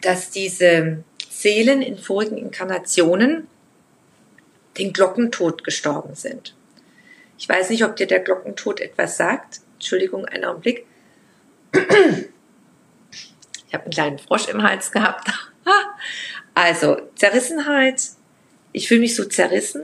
dass 0.01 0.29
diese 0.29 1.03
Seelen 1.29 1.81
in 1.81 1.97
vorigen 1.97 2.37
Inkarnationen 2.37 3.47
den 4.77 4.93
Glockentod 4.93 5.63
gestorben 5.63 6.15
sind. 6.15 6.55
Ich 7.37 7.49
weiß 7.49 7.69
nicht, 7.69 7.83
ob 7.83 7.95
dir 7.95 8.07
der 8.07 8.19
Glockentod 8.19 8.79
etwas 8.79 9.17
sagt. 9.17 9.61
Entschuldigung, 9.75 10.25
einen 10.25 10.45
Augenblick. 10.45 10.85
Ich 11.73 11.83
habe 13.73 13.83
einen 13.83 13.91
kleinen 13.91 14.19
Frosch 14.19 14.47
im 14.47 14.63
Hals 14.63 14.91
gehabt. 14.91 15.29
Also, 16.55 16.97
Zerrissenheit. 17.15 18.09
Ich 18.73 18.87
fühle 18.87 18.99
mich 18.99 19.15
so 19.15 19.25
zerrissen 19.25 19.81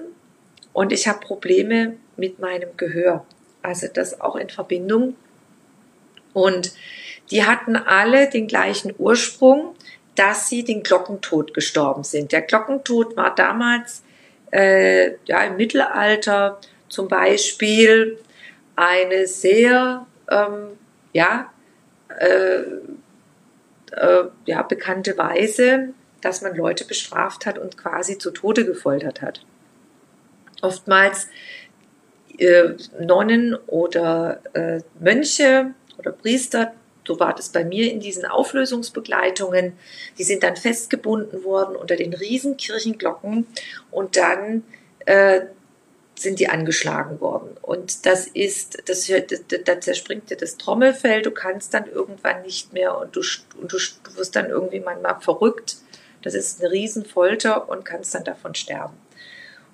und 0.72 0.92
ich 0.92 1.08
habe 1.08 1.20
Probleme 1.20 1.96
mit 2.16 2.38
meinem 2.38 2.78
Gehör. 2.78 3.26
Also 3.64 3.88
das 3.92 4.22
auch 4.22 4.36
in 4.36 4.50
Verbindung. 4.50 5.16
Und 6.34 6.74
die 7.32 7.44
hatten 7.44 7.76
alle 7.76 8.30
den 8.30 8.48
gleichen 8.48 8.94
Ursprung, 8.98 9.76
dass 10.20 10.50
sie 10.50 10.66
den 10.66 10.84
Glockentod 10.84 11.54
gestorben 11.54 12.04
sind. 12.04 12.34
Der 12.34 12.42
Glockentod 12.42 13.16
war 13.16 13.34
damals 13.34 14.04
äh, 14.52 15.14
ja, 15.24 15.46
im 15.46 15.56
Mittelalter 15.56 16.60
zum 16.90 17.08
Beispiel 17.08 18.20
eine 18.76 19.28
sehr 19.28 20.06
ähm, 20.30 20.78
ja, 21.14 21.54
äh, 22.20 22.64
äh, 23.96 24.26
ja, 24.46 24.62
bekannte 24.64 25.18
Weise, 25.18 25.94
dass 26.20 26.42
man 26.42 26.54
Leute 26.54 26.84
bestraft 26.84 27.46
hat 27.46 27.58
und 27.58 27.78
quasi 27.78 28.18
zu 28.18 28.32
Tode 28.32 28.66
gefoltert 28.66 29.22
hat. 29.22 29.46
Oftmals 30.62 31.28
äh, 32.38 32.74
Nonnen 33.00 33.56
oder 33.68 34.42
äh, 34.52 34.82
Mönche 35.00 35.74
oder 35.98 36.12
Priester, 36.12 36.74
so 37.10 37.20
war 37.20 37.34
das 37.34 37.50
bei 37.50 37.64
mir 37.64 37.92
in 37.92 38.00
diesen 38.00 38.28
Auflösungsbegleitungen, 38.28 39.74
die 40.20 40.24
sind 40.24 40.44
dann 40.44 40.56
festgebunden 40.56 41.44
worden 41.44 41.76
unter 41.76 41.96
den 41.96 42.14
Riesenkirchenglocken 42.14 43.48
und 43.90 44.16
dann 44.16 44.64
äh, 45.08 45.42
sind 46.14 46.40
die 46.40 46.50
angeschlagen 46.50 47.20
worden. 47.20 47.58
Und 47.64 48.06
das 48.06 48.28
ist, 48.28 48.88
das, 48.88 49.12
da 49.66 49.82
zerspringt 49.82 50.30
dir 50.30 50.38
das 50.38 50.58
Trommelfell, 50.58 51.24
du 51.24 51.32
kannst 51.32 51.74
dann 51.74 51.88
irgendwann 51.88 52.44
nicht 52.44 52.74
mehr 52.74 52.96
und 52.96 53.16
du, 53.16 53.22
und 53.60 53.74
du, 53.74 53.78
du 54.04 54.16
wirst 54.16 54.36
dann 54.36 54.52
irgendwie 54.52 54.80
manchmal 54.80 55.20
verrückt. 55.20 55.78
Das 56.22 56.36
ist 56.36 56.62
eine 56.62 56.72
Riesenfolter 56.72 57.70
und 57.70 57.86
kannst 57.86 58.14
dann 58.14 58.24
davon 58.24 58.54
sterben. 58.54 58.94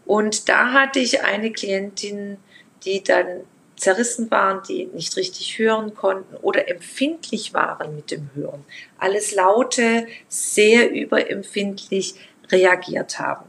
Und 0.05 0.47
da 0.47 0.71
hatte 0.71 0.99
ich 0.99 1.25
eine 1.25 1.51
Klientin, 1.51 2.37
die 2.85 3.03
dann 3.03 3.41
zerrissen 3.75 4.31
waren, 4.31 4.61
die 4.67 4.85
nicht 4.87 5.15
richtig 5.17 5.59
hören 5.59 5.93
konnten 5.95 6.35
oder 6.37 6.69
empfindlich 6.69 7.53
waren 7.53 7.95
mit 7.95 8.11
dem 8.11 8.29
Hören. 8.33 8.63
Alles 8.97 9.35
Laute 9.35 10.07
sehr 10.27 10.91
überempfindlich 10.91 12.15
reagiert 12.51 13.19
haben. 13.19 13.45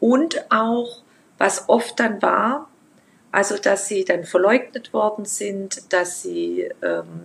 Und 0.00 0.50
auch 0.50 1.02
was 1.38 1.68
oft 1.68 1.98
dann 2.00 2.20
war, 2.22 2.68
also 3.30 3.56
dass 3.56 3.88
sie 3.88 4.04
dann 4.04 4.24
verleugnet 4.24 4.92
worden 4.92 5.24
sind, 5.24 5.92
dass 5.92 6.22
sie 6.22 6.68
ähm, 6.82 7.22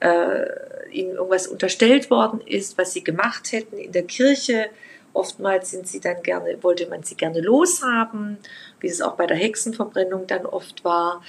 äh, 0.00 0.90
ihnen 0.90 1.14
irgendwas 1.14 1.46
unterstellt 1.46 2.10
worden 2.10 2.40
ist, 2.40 2.78
was 2.78 2.92
sie 2.92 3.04
gemacht 3.04 3.52
hätten 3.52 3.76
in 3.76 3.92
der 3.92 4.04
Kirche. 4.04 4.70
Oftmals 5.12 5.70
sind 5.70 5.86
sie 5.86 6.00
dann 6.00 6.22
gerne, 6.22 6.62
wollte 6.62 6.88
man 6.88 7.02
sie 7.02 7.14
gerne 7.14 7.40
loshaben, 7.40 8.38
wie 8.80 8.88
es 8.88 9.00
auch 9.00 9.16
bei 9.16 9.26
der 9.26 9.36
Hexenverbrennung 9.36 10.26
dann 10.26 10.46
oft 10.46 10.84
war. 10.84 11.22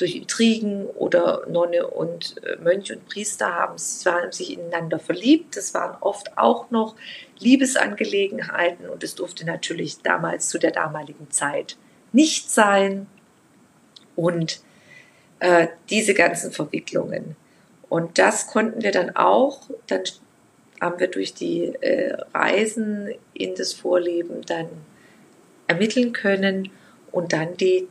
Durch 0.00 0.16
Intrigen 0.16 0.86
oder 0.86 1.46
Nonne 1.46 1.86
und 1.86 2.36
äh, 2.42 2.56
Mönch 2.56 2.90
und 2.90 3.06
Priester 3.06 3.54
haben, 3.54 3.76
sich 3.76 4.58
ineinander 4.58 4.98
verliebt. 4.98 5.56
Das 5.56 5.74
waren 5.74 5.96
oft 6.00 6.38
auch 6.38 6.70
noch 6.70 6.96
Liebesangelegenheiten 7.38 8.88
und 8.88 9.04
es 9.04 9.14
durfte 9.14 9.44
natürlich 9.44 10.00
damals 10.02 10.48
zu 10.48 10.58
der 10.58 10.70
damaligen 10.70 11.30
Zeit 11.30 11.76
nicht 12.12 12.50
sein 12.50 13.06
und 14.16 14.60
äh, 15.40 15.68
diese 15.90 16.14
ganzen 16.14 16.50
Verwicklungen. 16.50 17.36
Und 17.90 18.18
das 18.18 18.46
konnten 18.46 18.82
wir 18.82 18.92
dann 18.92 19.16
auch, 19.16 19.68
dann 19.86 20.02
haben 20.80 20.98
wir 20.98 21.08
durch 21.08 21.34
die 21.34 21.74
äh, 21.80 22.16
Reisen 22.32 23.10
in 23.34 23.54
das 23.54 23.74
Vorleben 23.74 24.42
dann 24.46 24.68
ermitteln 25.66 26.12
können 26.12 26.70
und 27.12 27.32
dann 27.32 27.56
die 27.56 27.88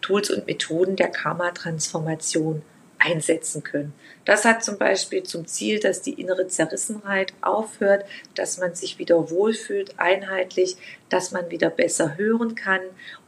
Tools 0.00 0.30
und 0.30 0.46
Methoden 0.46 0.96
der 0.96 1.08
Karma-Transformation 1.08 2.62
einsetzen 2.98 3.62
können. 3.62 3.92
Das 4.24 4.44
hat 4.44 4.64
zum 4.64 4.78
Beispiel 4.78 5.22
zum 5.22 5.46
Ziel, 5.46 5.80
dass 5.80 6.02
die 6.02 6.20
innere 6.20 6.48
Zerrissenheit 6.48 7.32
aufhört, 7.40 8.04
dass 8.34 8.58
man 8.58 8.74
sich 8.74 8.98
wieder 8.98 9.30
wohlfühlt, 9.30 9.94
einheitlich, 9.98 10.76
dass 11.08 11.30
man 11.30 11.50
wieder 11.50 11.70
besser 11.70 12.16
hören 12.16 12.54
kann 12.54 12.80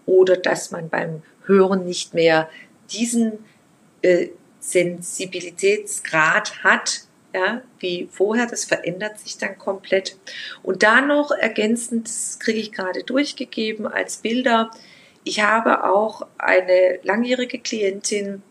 oder 0.07 0.37
dass 0.37 0.71
man 0.71 0.89
beim 0.89 1.23
Hören 1.45 1.85
nicht 1.85 2.15
mehr 2.15 2.49
diesen 2.91 3.45
äh, 4.03 4.29
Sensibilitätsgrad 4.61 6.65
hat, 6.65 7.03
ja, 7.35 7.63
wie 7.79 8.09
vorher. 8.11 8.47
Das 8.47 8.65
verändert 8.65 9.19
sich 9.19 9.39
dann 9.39 9.59
komplett. 9.59 10.17
Und 10.63 10.83
da 10.83 11.01
noch 11.01 11.31
ergänzend, 11.31 12.09
das 12.09 12.39
kriege 12.39 12.59
ich 12.59 12.73
gerade 12.73 13.05
durchgegeben 13.05 13.87
als 13.87 14.19
Bilder. 14.19 14.71
Ich 15.29 15.41
habe 15.41 15.85
auch 15.85 16.27
eine 16.39 17.01
langjährige 17.03 17.59
Klientin, 17.59 18.43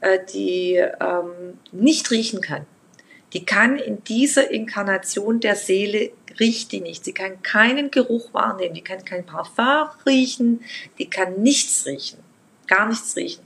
äh, 0.00 0.20
die 0.32 0.74
ähm, 0.76 1.58
nicht 1.72 2.12
riechen 2.12 2.40
kann. 2.40 2.64
Die 3.32 3.44
kann 3.44 3.76
in 3.76 4.04
dieser 4.04 4.48
Inkarnation 4.52 5.40
der 5.40 5.56
Seele 5.56 6.12
riecht 6.38 6.70
die 6.70 6.80
nicht. 6.80 7.04
Sie 7.04 7.12
kann 7.12 7.42
keinen 7.42 7.90
Geruch 7.90 8.32
wahrnehmen. 8.32 8.76
Die 8.76 8.84
kann 8.84 9.04
kein 9.04 9.26
Parfum 9.26 9.88
riechen. 10.06 10.62
Die 11.00 11.10
kann 11.10 11.42
nichts 11.42 11.86
riechen. 11.86 12.20
Gar 12.68 12.86
nichts 12.86 13.16
riechen. 13.16 13.44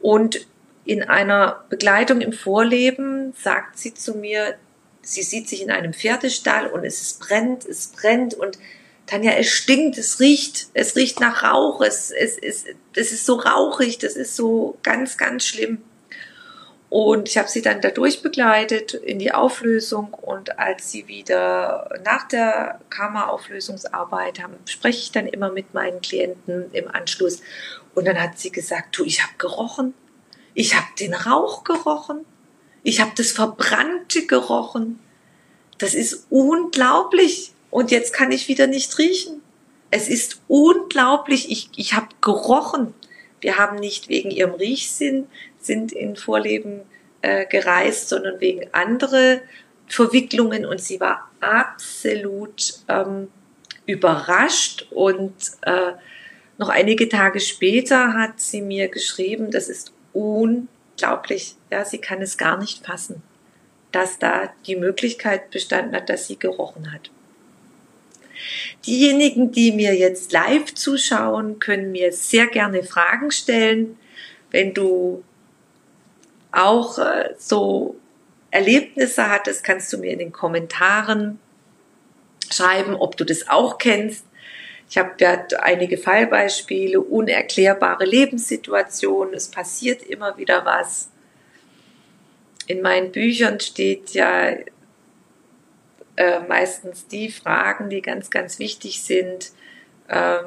Und 0.00 0.46
in 0.84 1.02
einer 1.02 1.64
Begleitung 1.68 2.20
im 2.20 2.32
Vorleben 2.32 3.32
sagt 3.36 3.76
sie 3.76 3.92
zu 3.92 4.14
mir, 4.14 4.54
sie 5.00 5.22
sieht 5.22 5.48
sich 5.48 5.62
in 5.62 5.72
einem 5.72 5.94
Pferdestall 5.94 6.68
und 6.68 6.84
es 6.84 7.14
brennt, 7.14 7.64
es 7.64 7.88
brennt 7.88 8.34
und 8.34 8.56
Tanja, 9.12 9.32
es 9.32 9.50
stinkt, 9.50 9.98
es 9.98 10.20
riecht, 10.20 10.68
es 10.72 10.96
riecht 10.96 11.20
nach 11.20 11.42
Rauch, 11.42 11.82
es, 11.82 12.10
es, 12.10 12.38
es, 12.38 12.64
es 12.96 13.12
ist 13.12 13.26
so 13.26 13.34
rauchig, 13.34 13.98
das 13.98 14.14
ist 14.14 14.36
so 14.36 14.78
ganz, 14.82 15.18
ganz 15.18 15.44
schlimm. 15.44 15.82
Und 16.88 17.28
ich 17.28 17.36
habe 17.36 17.48
sie 17.48 17.60
dann 17.60 17.82
dadurch 17.82 18.22
begleitet 18.22 18.94
in 18.94 19.18
die 19.18 19.32
Auflösung 19.32 20.14
und 20.14 20.58
als 20.58 20.90
sie 20.90 21.08
wieder 21.08 21.90
nach 22.06 22.26
der 22.26 22.80
Karma-Auflösungsarbeit 22.88 24.42
haben, 24.42 24.54
spreche 24.64 25.00
ich 25.00 25.12
dann 25.12 25.26
immer 25.26 25.52
mit 25.52 25.74
meinen 25.74 26.00
Klienten 26.00 26.72
im 26.72 26.88
Anschluss 26.88 27.42
und 27.94 28.06
dann 28.06 28.18
hat 28.18 28.38
sie 28.38 28.50
gesagt, 28.50 28.96
du, 28.96 29.04
ich 29.04 29.22
habe 29.22 29.34
gerochen, 29.36 29.92
ich 30.54 30.74
habe 30.74 30.86
den 30.98 31.12
Rauch 31.12 31.64
gerochen, 31.64 32.24
ich 32.82 33.02
habe 33.02 33.12
das 33.14 33.30
Verbrannte 33.30 34.24
gerochen. 34.24 35.00
Das 35.76 35.92
ist 35.92 36.28
unglaublich. 36.30 37.51
Und 37.72 37.90
jetzt 37.90 38.12
kann 38.12 38.30
ich 38.30 38.48
wieder 38.48 38.66
nicht 38.66 38.98
riechen. 38.98 39.40
Es 39.90 40.06
ist 40.06 40.42
unglaublich. 40.46 41.50
Ich, 41.50 41.70
ich 41.74 41.94
habe 41.94 42.08
gerochen. 42.20 42.92
Wir 43.40 43.56
haben 43.56 43.76
nicht 43.76 44.10
wegen 44.10 44.30
ihrem 44.30 44.52
Riechsinn 44.52 45.26
sind 45.58 45.90
in 45.90 46.14
Vorleben 46.16 46.82
äh, 47.22 47.46
gereist, 47.46 48.10
sondern 48.10 48.40
wegen 48.42 48.68
andere 48.72 49.40
Verwicklungen. 49.86 50.66
Und 50.66 50.82
sie 50.82 51.00
war 51.00 51.30
absolut 51.40 52.74
ähm, 52.88 53.28
überrascht 53.86 54.86
und 54.90 55.32
äh, 55.62 55.92
noch 56.58 56.68
einige 56.68 57.08
Tage 57.08 57.40
später 57.40 58.12
hat 58.12 58.38
sie 58.38 58.60
mir 58.60 58.88
geschrieben, 58.88 59.50
das 59.50 59.70
ist 59.70 59.94
unglaublich. 60.12 61.56
Ja, 61.70 61.86
sie 61.86 61.98
kann 61.98 62.20
es 62.20 62.36
gar 62.36 62.58
nicht 62.58 62.84
fassen, 62.84 63.22
dass 63.92 64.18
da 64.18 64.52
die 64.66 64.76
Möglichkeit 64.76 65.50
bestanden 65.50 65.96
hat, 65.96 66.10
dass 66.10 66.26
sie 66.26 66.38
gerochen 66.38 66.92
hat. 66.92 67.10
Diejenigen, 68.86 69.52
die 69.52 69.72
mir 69.72 69.94
jetzt 69.94 70.32
live 70.32 70.74
zuschauen, 70.74 71.58
können 71.58 71.92
mir 71.92 72.12
sehr 72.12 72.46
gerne 72.46 72.82
Fragen 72.82 73.30
stellen. 73.30 73.98
Wenn 74.50 74.74
du 74.74 75.24
auch 76.50 76.98
äh, 76.98 77.34
so 77.38 77.96
Erlebnisse 78.50 79.28
hattest, 79.30 79.64
kannst 79.64 79.92
du 79.92 79.98
mir 79.98 80.12
in 80.12 80.18
den 80.18 80.32
Kommentaren 80.32 81.38
schreiben, 82.50 82.94
ob 82.94 83.16
du 83.16 83.24
das 83.24 83.48
auch 83.48 83.78
kennst. 83.78 84.26
Ich 84.90 84.98
habe 84.98 85.12
ja 85.20 85.46
einige 85.62 85.96
Fallbeispiele, 85.96 87.00
unerklärbare 87.00 88.04
Lebenssituationen, 88.04 89.32
es 89.32 89.48
passiert 89.48 90.02
immer 90.02 90.36
wieder 90.36 90.66
was. 90.66 91.08
In 92.66 92.82
meinen 92.82 93.10
Büchern 93.10 93.58
steht 93.58 94.10
ja 94.10 94.50
äh, 96.16 96.40
meistens 96.40 97.06
die 97.06 97.30
Fragen, 97.30 97.90
die 97.90 98.02
ganz, 98.02 98.30
ganz 98.30 98.58
wichtig 98.58 99.02
sind. 99.02 99.52
Ähm, 100.08 100.44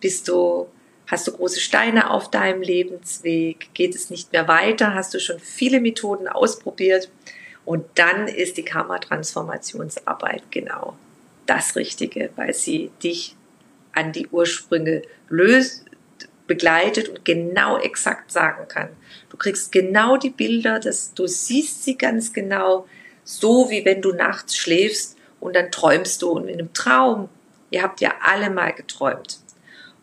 bist 0.00 0.28
du, 0.28 0.68
hast 1.06 1.26
du 1.26 1.32
große 1.32 1.60
Steine 1.60 2.10
auf 2.10 2.30
deinem 2.30 2.62
Lebensweg? 2.62 3.72
Geht 3.74 3.94
es 3.94 4.10
nicht 4.10 4.32
mehr 4.32 4.48
weiter? 4.48 4.94
Hast 4.94 5.14
du 5.14 5.20
schon 5.20 5.38
viele 5.38 5.80
Methoden 5.80 6.28
ausprobiert? 6.28 7.10
Und 7.64 7.86
dann 7.94 8.28
ist 8.28 8.56
die 8.56 8.64
Karma-Transformationsarbeit 8.64 10.50
genau 10.50 10.96
das 11.46 11.76
Richtige, 11.76 12.30
weil 12.36 12.54
sie 12.54 12.90
dich 13.02 13.36
an 13.92 14.12
die 14.12 14.26
Ursprünge 14.28 15.02
löst, 15.28 15.84
begleitet 16.46 17.08
und 17.08 17.24
genau 17.24 17.78
exakt 17.78 18.30
sagen 18.30 18.68
kann. 18.68 18.88
Du 19.30 19.36
kriegst 19.36 19.72
genau 19.72 20.16
die 20.16 20.30
Bilder, 20.30 20.78
dass 20.78 21.14
du 21.14 21.26
siehst 21.26 21.84
sie 21.84 21.96
ganz 21.96 22.32
genau, 22.32 22.86
so 23.24 23.70
wie 23.70 23.84
wenn 23.84 24.02
du 24.02 24.12
nachts 24.12 24.56
schläfst 24.56 25.16
und 25.40 25.56
dann 25.56 25.70
träumst 25.70 26.22
du 26.22 26.30
und 26.30 26.48
in 26.48 26.58
einem 26.58 26.72
Traum. 26.72 27.28
Ihr 27.70 27.82
habt 27.82 28.00
ja 28.00 28.14
alle 28.22 28.50
mal 28.50 28.72
geträumt. 28.72 29.40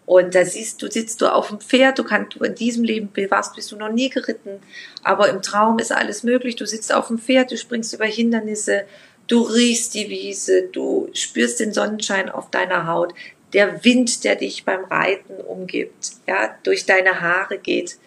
Und 0.06 0.36
da 0.36 0.44
siehst 0.44 0.82
du, 0.82 0.92
sitzt 0.92 1.22
du 1.22 1.34
auf 1.34 1.48
dem 1.48 1.62
Pferd, 1.62 2.00
du 2.00 2.04
kannst, 2.04 2.36
du 2.36 2.44
in 2.44 2.56
diesem 2.56 2.84
Leben 2.84 3.10
warst, 3.30 3.56
bist 3.56 3.72
du 3.72 3.78
noch 3.78 3.92
nie 3.92 4.10
geritten, 4.10 4.60
aber 5.04 5.30
im 5.30 5.42
Traum 5.42 5.80
ist 5.80 5.92
alles 5.92 6.24
möglich. 6.24 6.58
Du 6.58 6.66
sitzt 6.66 6.94
auf 6.94 7.08
dem 7.08 7.18
Pferd, 7.18 7.52
du 7.52 7.58
springst 7.58 7.94
über 7.94 8.06
Hindernisse, 8.06 8.86
du 9.28 9.42
riechst 9.42 9.94
die 9.94 10.10
Wiese, 10.10 10.64
du 10.64 11.10
spürst 11.14 11.60
den 11.60 11.72
Sonnenschein 11.72 12.30
auf 12.30 12.50
deiner 12.50 12.88
Haut, 12.88 13.14
der 13.54 13.86
Wind, 13.86 14.24
der 14.24 14.36
dich 14.36 14.66
beim 14.66 14.84
Reiten 14.86 15.36
umgibt, 15.36 16.12
ja, 16.28 16.58
durch 16.64 16.86
deine 16.86 17.22
Haare 17.22 17.58
geht. 17.58 17.98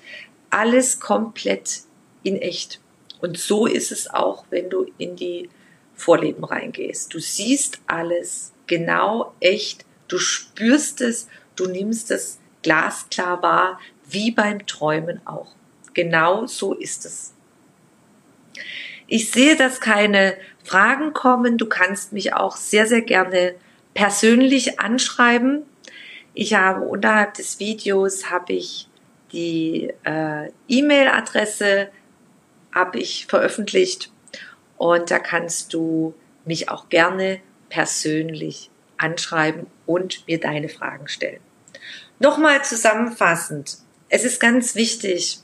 Alles 0.51 1.01
komplett 1.01 1.83
in 2.23 2.37
echt. 2.37 2.81
Und 3.25 3.39
so 3.39 3.67
ist 3.67 3.91
es 3.91 4.13
auch, 4.13 4.45
wenn 4.51 4.69
du 4.69 4.85
in 4.99 5.17
die 5.17 5.49
Vorleben 5.95 6.45
reingehst. 6.45 7.15
Du 7.15 7.21
siehst 7.21 7.81
alles 7.87 8.53
genau 8.67 9.33
echt, 9.41 9.87
du 10.09 10.19
spürst 10.19 11.01
es, 11.01 11.29
du 11.57 11.65
nimmst 11.65 12.11
es 12.11 12.39
glasklar 12.61 13.41
wahr, 13.41 13.81
wie 14.07 14.31
beim 14.31 14.67
Träumen 14.67 15.27
auch. 15.27 15.57
Genau 15.95 16.47
so 16.47 16.75
ist 16.75 17.07
es. 17.07 17.33
Ich 19.07 19.31
sehe, 19.31 19.57
dass 19.57 19.81
keine 19.81 20.37
Fragen 20.63 21.15
kommen. 21.15 21.57
Du 21.57 21.65
kannst 21.65 22.13
mich 22.13 22.35
auch 22.35 22.57
sehr, 22.57 22.87
sehr 22.87 23.01
gerne 23.01 23.55
persönlich 23.95 24.81
anschreiben. 24.81 25.63
Ich 26.35 26.53
habe 26.53 26.83
unterhalb 26.83 27.33
des 27.33 27.59
Videos 27.59 28.29
habe 28.29 28.53
ich 28.53 28.87
die 29.33 29.95
äh, 30.05 30.51
E-Mail-Adresse 30.69 31.89
habe 32.75 32.99
ich 32.99 33.27
veröffentlicht 33.27 34.11
und 34.77 35.11
da 35.11 35.19
kannst 35.19 35.73
du 35.73 36.15
mich 36.45 36.69
auch 36.69 36.89
gerne 36.89 37.41
persönlich 37.71 38.71
anschreiben 38.99 39.67
und 39.87 40.27
mir 40.27 40.39
deine 40.39 40.69
Fragen 40.69 41.09
stellen. 41.09 41.41
Nochmal 42.19 42.65
zusammenfassend. 42.65 43.79
Es 44.09 44.25
ist 44.25 44.41
ganz 44.41 44.75
wichtig, 44.75 45.39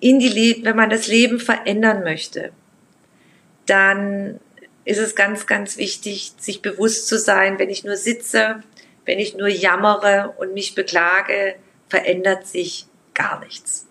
in 0.00 0.18
die 0.20 0.60
wenn 0.64 0.76
man 0.76 0.90
das 0.90 1.08
Leben 1.08 1.40
verändern 1.40 2.04
möchte, 2.04 2.52
dann 3.66 4.38
ist 4.84 4.98
es 4.98 5.14
ganz, 5.14 5.46
ganz 5.46 5.76
wichtig, 5.76 6.32
sich 6.38 6.62
bewusst 6.62 7.08
zu 7.08 7.18
sein, 7.18 7.58
wenn 7.58 7.68
ich 7.68 7.84
nur 7.84 7.96
sitze, 7.96 8.62
wenn 9.04 9.18
ich 9.18 9.36
nur 9.36 9.48
jammere 9.48 10.34
und 10.38 10.54
mich 10.54 10.74
beklage, 10.74 11.56
verändert 11.88 12.46
sich 12.46 12.86
gar 13.12 13.40
nichts. 13.40 13.87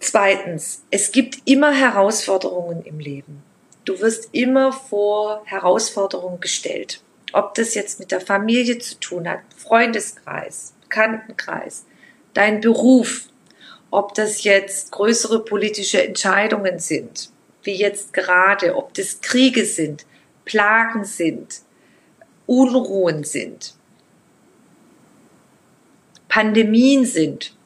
Zweitens, 0.00 0.82
es 0.90 1.10
gibt 1.10 1.38
immer 1.44 1.72
Herausforderungen 1.72 2.84
im 2.84 3.00
Leben. 3.00 3.42
Du 3.84 4.00
wirst 4.00 4.28
immer 4.32 4.72
vor 4.72 5.42
Herausforderungen 5.44 6.40
gestellt. 6.40 7.02
Ob 7.32 7.54
das 7.54 7.74
jetzt 7.74 7.98
mit 7.98 8.10
der 8.10 8.20
Familie 8.20 8.78
zu 8.78 8.98
tun 9.00 9.28
hat, 9.28 9.40
Freundeskreis, 9.56 10.72
Bekanntenkreis, 10.82 11.84
dein 12.32 12.60
Beruf, 12.60 13.28
ob 13.90 14.14
das 14.14 14.44
jetzt 14.44 14.92
größere 14.92 15.44
politische 15.44 16.02
Entscheidungen 16.02 16.78
sind, 16.78 17.30
wie 17.62 17.74
jetzt 17.74 18.12
gerade, 18.12 18.76
ob 18.76 18.94
das 18.94 19.20
Kriege 19.20 19.64
sind, 19.64 20.06
Plagen 20.44 21.04
sind, 21.04 21.62
Unruhen 22.46 23.24
sind, 23.24 23.74
Pandemien 26.28 27.04
sind, 27.04 27.57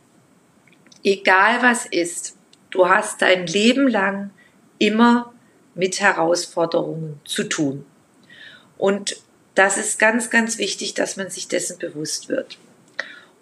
egal 1.04 1.62
was 1.62 1.86
ist, 1.86 2.36
du 2.70 2.88
hast 2.88 3.22
dein 3.22 3.46
Leben 3.46 3.88
lang 3.88 4.30
immer 4.78 5.32
mit 5.74 6.00
Herausforderungen 6.00 7.20
zu 7.24 7.44
tun. 7.44 7.84
Und 8.78 9.16
das 9.54 9.78
ist 9.78 9.98
ganz, 9.98 10.30
ganz 10.30 10.58
wichtig, 10.58 10.94
dass 10.94 11.16
man 11.16 11.30
sich 11.30 11.48
dessen 11.48 11.78
bewusst 11.78 12.28
wird. 12.28 12.58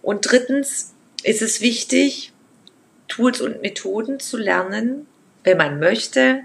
Und 0.02 0.30
drittens 0.30 0.92
ist 1.22 1.42
es 1.42 1.61
wichtig, 1.61 2.32
Tools 3.08 3.40
und 3.40 3.62
Methoden 3.62 4.20
zu 4.20 4.36
lernen, 4.36 5.06
wenn 5.44 5.56
man 5.56 5.78
möchte, 5.78 6.42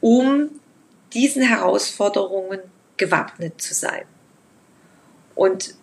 um 0.00 0.50
diesen 1.12 1.42
Herausforderungen 1.42 2.60
gewappnet 2.96 3.60
zu 3.60 3.74
sein. 3.74 4.04
Und 5.34 5.74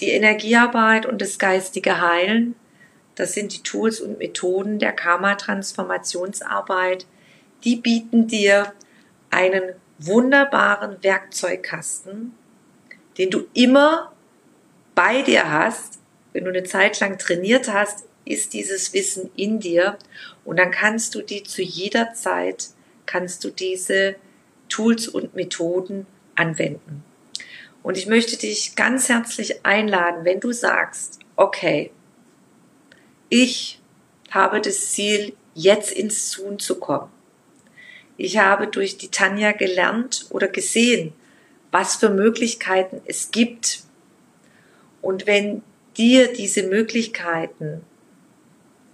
die 0.00 0.10
Energiearbeit 0.10 1.06
und 1.06 1.20
das 1.20 1.38
geistige 1.38 2.00
Heilen, 2.00 2.54
das 3.18 3.32
sind 3.32 3.52
die 3.52 3.62
Tools 3.64 4.00
und 4.00 4.18
Methoden 4.18 4.78
der 4.78 4.92
Karma-Transformationsarbeit, 4.92 7.04
die 7.64 7.74
bieten 7.74 8.28
dir 8.28 8.72
einen 9.28 9.72
wunderbaren 9.98 11.02
Werkzeugkasten, 11.02 12.32
den 13.18 13.30
du 13.30 13.48
immer 13.54 14.12
bei 14.94 15.22
dir 15.22 15.50
hast. 15.50 15.98
Wenn 16.32 16.44
du 16.44 16.50
eine 16.50 16.62
Zeit 16.62 17.00
lang 17.00 17.18
trainiert 17.18 17.72
hast, 17.72 18.04
ist 18.24 18.52
dieses 18.52 18.92
Wissen 18.92 19.30
in 19.34 19.58
dir 19.58 19.98
und 20.44 20.60
dann 20.60 20.70
kannst 20.70 21.16
du 21.16 21.22
die 21.22 21.42
zu 21.42 21.60
jeder 21.60 22.14
Zeit 22.14 22.68
kannst 23.04 23.42
du 23.42 23.50
diese 23.50 24.14
Tools 24.68 25.08
und 25.08 25.34
Methoden 25.34 26.06
anwenden. 26.36 27.02
Und 27.82 27.98
ich 27.98 28.06
möchte 28.06 28.36
dich 28.36 28.76
ganz 28.76 29.08
herzlich 29.08 29.66
einladen, 29.66 30.24
wenn 30.24 30.38
du 30.38 30.52
sagst, 30.52 31.18
okay, 31.34 31.90
ich 33.28 33.80
habe 34.30 34.60
das 34.60 34.92
Ziel, 34.92 35.34
jetzt 35.54 35.92
ins 35.92 36.30
Tun 36.30 36.58
zu 36.58 36.78
kommen. 36.78 37.10
Ich 38.16 38.38
habe 38.38 38.66
durch 38.66 38.96
die 38.96 39.10
Tanja 39.10 39.52
gelernt 39.52 40.26
oder 40.30 40.48
gesehen, 40.48 41.12
was 41.70 41.96
für 41.96 42.10
Möglichkeiten 42.10 43.00
es 43.06 43.30
gibt. 43.30 43.82
Und 45.02 45.26
wenn 45.26 45.62
dir 45.96 46.32
diese 46.32 46.64
Möglichkeiten, 46.64 47.82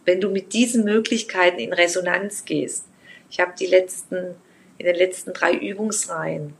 wenn 0.05 0.21
du 0.21 0.31
mit 0.31 0.53
diesen 0.53 0.85
Möglichkeiten 0.85 1.59
in 1.59 1.73
Resonanz 1.73 2.45
gehst, 2.45 2.85
ich 3.31 3.41
habe 3.41 3.53
die 3.59 3.67
letzten, 3.67 4.35
in 4.79 4.87
den 4.87 4.97
letzten 4.97 5.33
drei 5.33 5.55
Übungsreihen. 5.55 6.55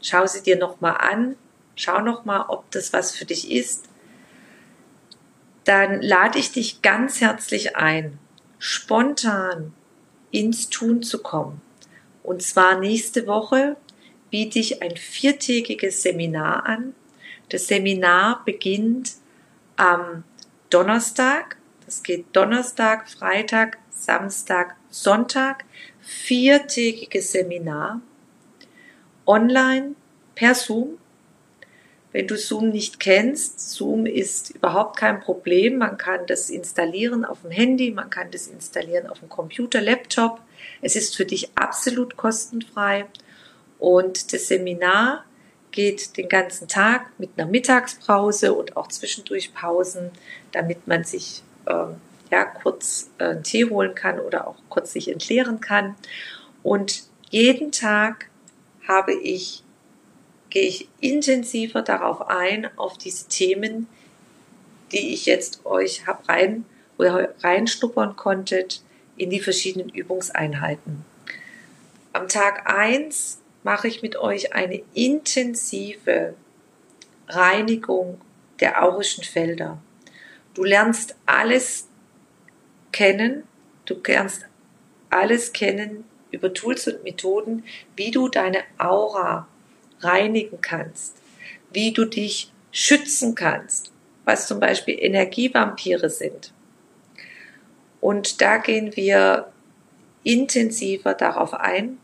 Schau 0.00 0.26
sie 0.26 0.42
dir 0.42 0.56
nochmal 0.56 0.96
an. 0.98 1.36
Schau 1.76 2.00
nochmal, 2.02 2.44
ob 2.48 2.70
das 2.70 2.92
was 2.92 3.16
für 3.16 3.24
dich 3.24 3.50
ist. 3.50 3.88
Dann 5.64 6.02
lade 6.02 6.38
ich 6.38 6.52
dich 6.52 6.82
ganz 6.82 7.20
herzlich 7.20 7.76
ein, 7.76 8.18
spontan 8.58 9.72
ins 10.30 10.68
Tun 10.70 11.02
zu 11.02 11.22
kommen. 11.22 11.60
Und 12.22 12.42
zwar 12.42 12.78
nächste 12.78 13.26
Woche 13.26 13.76
biete 14.30 14.58
ich 14.58 14.82
ein 14.82 14.96
viertägiges 14.96 16.02
Seminar 16.02 16.66
an. 16.66 16.94
Das 17.48 17.66
Seminar 17.66 18.42
beginnt 18.44 19.12
am 19.76 20.24
Donnerstag. 20.70 21.56
Das 21.84 22.02
geht 22.02 22.26
Donnerstag, 22.32 23.10
Freitag, 23.10 23.78
Samstag, 23.90 24.76
Sonntag 24.88 25.64
viertägiges 26.02 27.32
Seminar 27.32 28.00
online 29.26 29.94
per 30.34 30.54
Zoom. 30.54 30.98
Wenn 32.12 32.26
du 32.26 32.36
Zoom 32.36 32.68
nicht 32.68 33.00
kennst, 33.00 33.58
Zoom 33.72 34.04
ist 34.04 34.50
überhaupt 34.50 34.98
kein 34.98 35.20
Problem. 35.20 35.78
Man 35.78 35.96
kann 35.96 36.26
das 36.26 36.50
installieren 36.50 37.24
auf 37.24 37.42
dem 37.42 37.50
Handy, 37.50 37.90
man 37.90 38.10
kann 38.10 38.30
das 38.30 38.46
installieren 38.46 39.06
auf 39.06 39.20
dem 39.20 39.30
Computer, 39.30 39.80
Laptop. 39.80 40.40
Es 40.82 40.94
ist 40.94 41.16
für 41.16 41.24
dich 41.24 41.50
absolut 41.54 42.16
kostenfrei. 42.16 43.06
Und 43.78 44.32
das 44.32 44.48
Seminar 44.48 45.24
geht 45.70 46.16
den 46.18 46.28
ganzen 46.28 46.68
Tag 46.68 47.06
mit 47.18 47.30
einer 47.36 47.50
Mittagspause 47.50 48.52
und 48.52 48.76
auch 48.76 48.88
zwischendurch 48.88 49.54
Pausen, 49.54 50.10
damit 50.52 50.86
man 50.86 51.02
sich 51.04 51.42
ähm, 51.66 51.96
ja, 52.30 52.44
kurz 52.44 53.10
äh, 53.18 53.24
einen 53.24 53.42
Tee 53.42 53.64
holen 53.64 53.94
kann 53.94 54.20
oder 54.20 54.46
auch 54.46 54.56
kurz 54.68 54.92
sich 54.92 55.10
entleeren 55.10 55.60
kann. 55.60 55.96
Und 56.62 57.04
jeden 57.30 57.72
Tag 57.72 58.28
habe 58.86 59.14
ich 59.14 59.64
gehe 60.52 60.68
ich 60.68 60.86
intensiver 61.00 61.80
darauf 61.80 62.28
ein, 62.28 62.68
auf 62.76 62.98
diese 62.98 63.26
Themen, 63.26 63.88
die 64.92 65.14
ich 65.14 65.24
jetzt 65.24 65.64
euch 65.64 66.06
hab 66.06 66.28
rein, 66.28 66.66
wo 66.98 67.04
ihr 67.04 67.34
reinschnuppern 67.40 68.16
konntet 68.16 68.82
in 69.16 69.30
die 69.30 69.40
verschiedenen 69.40 69.88
Übungseinheiten. 69.88 71.06
Am 72.12 72.28
Tag 72.28 72.70
1 72.70 73.40
mache 73.62 73.88
ich 73.88 74.02
mit 74.02 74.16
euch 74.16 74.54
eine 74.54 74.82
intensive 74.92 76.34
Reinigung 77.28 78.20
der 78.60 78.82
aurischen 78.82 79.24
Felder. 79.24 79.78
Du 80.52 80.64
lernst 80.64 81.16
alles 81.24 81.88
kennen, 82.92 83.44
du 83.86 83.94
lernst 84.06 84.44
alles 85.08 85.54
kennen 85.54 86.04
über 86.30 86.52
Tools 86.52 86.86
und 86.88 87.04
Methoden, 87.04 87.64
wie 87.96 88.10
du 88.10 88.28
deine 88.28 88.58
Aura 88.76 89.48
reinigen 90.04 90.60
kannst, 90.60 91.16
wie 91.72 91.92
du 91.92 92.04
dich 92.04 92.50
schützen 92.70 93.34
kannst, 93.34 93.92
was 94.24 94.46
zum 94.46 94.60
Beispiel 94.60 94.96
Energievampire 94.98 96.10
sind. 96.10 96.52
Und 98.00 98.40
da 98.40 98.58
gehen 98.58 98.96
wir 98.96 99.52
intensiver 100.24 101.14
darauf 101.14 101.54
ein. 101.54 101.98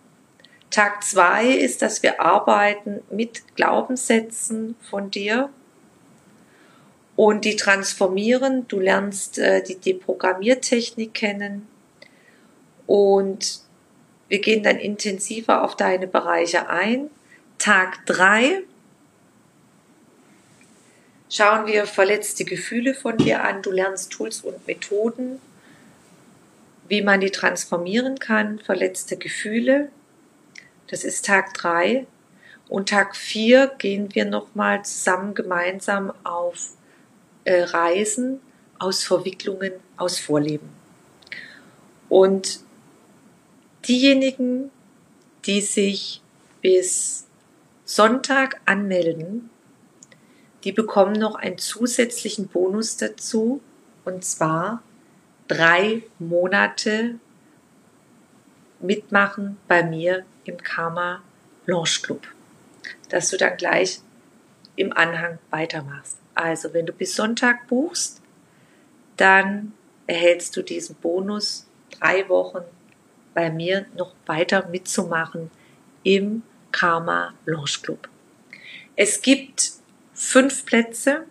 Tag 0.71 1.03
zwei 1.03 1.47
ist, 1.47 1.83
dass 1.83 2.03
wir 2.03 2.21
arbeiten 2.21 3.01
mit 3.11 3.57
Glaubenssätzen 3.57 4.77
von 4.83 5.11
dir 5.11 5.49
und 7.17 7.45
die 7.45 7.57
transformieren. 7.57 8.69
Du 8.69 8.79
lernst 8.79 9.39
äh, 9.39 9.63
die 9.63 9.77
Deprogrammiertechnik 9.77 11.15
kennen 11.15 11.67
und 12.87 13.61
wir 14.29 14.41
gehen 14.41 14.63
dann 14.63 14.77
intensiver 14.77 15.65
auf 15.65 15.75
deine 15.75 16.07
Bereiche 16.07 16.69
ein. 16.69 17.11
Tag 17.59 18.07
drei 18.07 18.63
schauen 21.29 21.67
wir 21.67 21.87
verletzte 21.87 22.45
Gefühle 22.45 22.95
von 22.95 23.17
dir 23.17 23.45
an. 23.45 23.63
Du 23.63 23.71
lernst 23.71 24.13
Tools 24.13 24.43
und 24.43 24.67
Methoden, 24.67 25.41
wie 26.89 27.03
man 27.03 27.21
die 27.21 27.31
transformieren 27.31 28.19
kann, 28.19 28.59
verletzte 28.61 29.17
Gefühle. 29.17 29.91
Das 30.87 31.05
ist 31.05 31.27
Tag 31.27 31.55
drei. 31.55 32.07
Und 32.69 32.91
Tag 32.91 33.17
vier 33.17 33.73
gehen 33.79 34.15
wir 34.15 34.25
nochmal 34.25 34.85
zusammen 34.85 35.35
gemeinsam 35.35 36.13
auf 36.25 36.71
äh, 37.45 37.63
Reisen 37.63 38.41
aus 38.79 39.05
Verwicklungen, 39.05 39.73
aus 39.97 40.19
Vorleben. 40.19 40.69
Und 42.09 42.61
diejenigen, 43.87 44.71
die 45.45 45.61
sich 45.61 46.23
bis 46.61 47.28
Sonntag 47.91 48.61
anmelden, 48.67 49.49
die 50.63 50.73
bekommen 50.73 51.15
noch 51.15 51.37
einen 51.37 51.57
zusätzlichen 51.57 52.49
Bonus 52.49 52.99
dazu, 52.99 53.63
und 54.05 54.27
zwar 54.27 54.83
drei 55.47 56.03
Monate 56.19 57.19
mitmachen 58.79 59.57
bei 59.69 59.83
mir 59.83 60.27
im 60.45 60.59
Karma 60.59 61.23
Blanche 61.65 62.03
Club, 62.03 62.27
dass 63.09 63.31
du 63.31 63.39
dann 63.39 63.57
gleich 63.57 64.01
im 64.77 64.93
Anhang 64.93 65.39
weitermachst. 65.49 66.19
Also, 66.35 66.75
wenn 66.75 66.85
du 66.85 66.93
bis 66.93 67.17
Sonntag 67.17 67.69
buchst, 67.69 68.21
dann 69.17 69.73
erhältst 70.07 70.55
du 70.59 70.61
diesen 70.61 70.95
Bonus 70.97 71.67
drei 71.99 72.29
Wochen 72.29 72.65
bei 73.33 73.49
mir 73.49 73.87
noch 73.97 74.13
weiter 74.27 74.69
mitzumachen 74.69 75.51
im 76.03 76.43
Karma 76.79 77.35
Launch 77.45 77.83
Club. 77.83 78.09
Es 78.95 79.21
gibt 79.21 79.73
fünf 80.15 80.65
Plätze, 80.65 81.25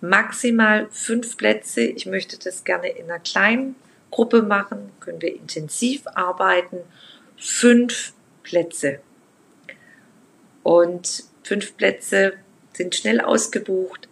maximal 0.00 0.88
fünf 0.90 1.36
Plätze. 1.36 1.82
Ich 1.82 2.04
möchte 2.04 2.36
das 2.36 2.64
gerne 2.64 2.88
in 2.88 3.04
einer 3.04 3.20
kleinen 3.20 3.76
Gruppe 4.10 4.42
machen, 4.42 4.90
können 4.98 5.22
wir 5.22 5.32
intensiv 5.36 6.02
arbeiten. 6.14 6.78
Fünf 7.36 8.12
Plätze. 8.42 8.98
Und 10.64 11.22
fünf 11.44 11.76
Plätze 11.76 12.32
sind 12.72 12.96
schnell 12.96 13.20
ausgebucht. 13.20 14.08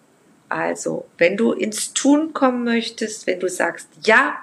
Also, 0.48 1.08
wenn 1.18 1.36
du 1.36 1.50
ins 1.50 1.94
Tun 1.94 2.32
kommen 2.32 2.62
möchtest, 2.62 3.26
wenn 3.26 3.40
du 3.40 3.48
sagst, 3.48 3.88
ja, 4.04 4.36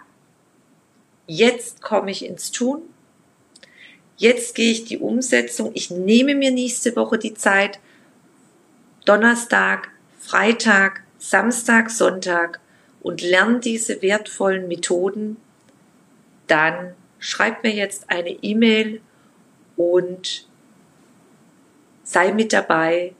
jetzt 1.25 1.81
komme 1.81 2.11
ich 2.11 2.25
ins 2.25 2.51
Tun, 2.51 2.81
jetzt 4.21 4.53
gehe 4.53 4.71
ich 4.71 4.85
die 4.85 4.99
Umsetzung, 4.99 5.71
ich 5.73 5.89
nehme 5.89 6.35
mir 6.35 6.51
nächste 6.51 6.95
Woche 6.95 7.17
die 7.17 7.33
Zeit, 7.33 7.79
Donnerstag, 9.05 9.89
Freitag, 10.19 11.01
Samstag, 11.17 11.89
Sonntag 11.89 12.59
und 13.01 13.21
lerne 13.21 13.59
diese 13.59 14.03
wertvollen 14.03 14.67
Methoden, 14.67 15.37
dann 16.45 16.93
schreib 17.17 17.63
mir 17.63 17.73
jetzt 17.73 18.11
eine 18.11 18.29
E-Mail 18.29 19.01
und 19.75 20.47
sei 22.03 22.31
mit 22.31 22.53
dabei 22.53 23.15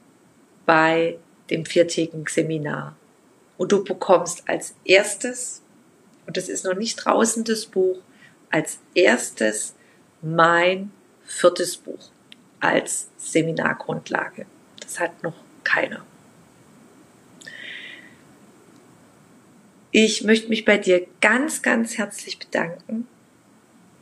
bei 0.67 1.17
dem 1.49 1.65
viertägigen 1.65 2.25
Seminar. 2.27 2.95
Und 3.57 3.71
du 3.71 3.83
bekommst 3.83 4.47
als 4.47 4.75
erstes, 4.85 5.63
und 6.27 6.37
das 6.37 6.47
ist 6.47 6.63
noch 6.63 6.75
nicht 6.75 6.97
draußen 6.97 7.43
das 7.43 7.65
Buch, 7.65 7.97
als 8.51 8.77
erstes 8.93 9.73
mein 10.21 10.91
viertes 11.23 11.77
Buch 11.77 12.09
als 12.59 13.09
Seminargrundlage. 13.17 14.45
Das 14.79 14.99
hat 14.99 15.23
noch 15.23 15.35
keiner. 15.63 16.05
Ich 19.91 20.23
möchte 20.23 20.47
mich 20.47 20.63
bei 20.63 20.77
dir 20.77 21.05
ganz, 21.19 21.61
ganz 21.61 21.97
herzlich 21.97 22.39
bedanken, 22.39 23.07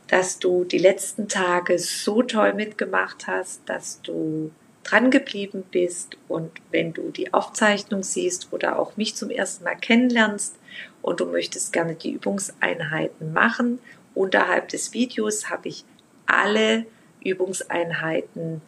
dass 0.06 0.38
du 0.38 0.64
die 0.64 0.78
letzten 0.78 1.28
Tage 1.28 1.78
so 1.78 2.22
toll 2.22 2.54
mitgemacht 2.54 3.26
hast, 3.26 3.62
dass 3.66 4.00
du 4.02 4.52
dran 4.84 5.10
geblieben 5.10 5.64
bist 5.70 6.16
und 6.28 6.50
wenn 6.70 6.92
du 6.92 7.10
die 7.10 7.34
Aufzeichnung 7.34 8.02
siehst 8.02 8.52
oder 8.52 8.78
auch 8.78 8.96
mich 8.96 9.14
zum 9.14 9.30
ersten 9.30 9.64
Mal 9.64 9.76
kennenlernst 9.76 10.56
und 11.02 11.20
du 11.20 11.26
möchtest 11.26 11.72
gerne 11.72 11.94
die 11.94 12.12
Übungseinheiten 12.12 13.32
machen, 13.32 13.78
unterhalb 14.14 14.68
des 14.68 14.92
Videos 14.92 15.50
habe 15.50 15.68
ich 15.68 15.84
alle 16.32 16.86
Übungseinheiten, 17.24 18.62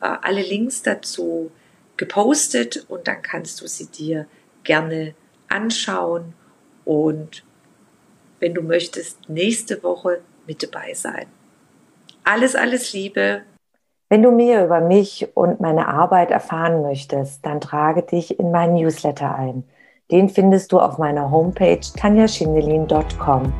äh, 0.00 0.16
alle 0.22 0.42
Links 0.42 0.82
dazu 0.82 1.50
gepostet 1.96 2.86
und 2.88 3.08
dann 3.08 3.22
kannst 3.22 3.60
du 3.60 3.66
sie 3.66 3.86
dir 3.86 4.26
gerne 4.64 5.14
anschauen 5.48 6.34
und 6.84 7.44
wenn 8.40 8.54
du 8.54 8.62
möchtest, 8.62 9.28
nächste 9.28 9.82
Woche 9.82 10.20
mit 10.46 10.62
dabei 10.62 10.94
sein. 10.94 11.26
Alles, 12.24 12.54
alles 12.54 12.92
Liebe. 12.92 13.42
Wenn 14.08 14.22
du 14.22 14.30
mehr 14.30 14.64
über 14.64 14.80
mich 14.80 15.28
und 15.34 15.60
meine 15.60 15.88
Arbeit 15.88 16.30
erfahren 16.30 16.82
möchtest, 16.82 17.44
dann 17.44 17.60
trage 17.60 18.02
dich 18.02 18.38
in 18.38 18.50
meinen 18.50 18.74
Newsletter 18.74 19.34
ein. 19.34 19.64
Den 20.10 20.28
findest 20.28 20.72
du 20.72 20.78
auf 20.78 20.98
meiner 20.98 21.30
Homepage 21.30 21.80
tanjaschindelin.com. 21.80 23.52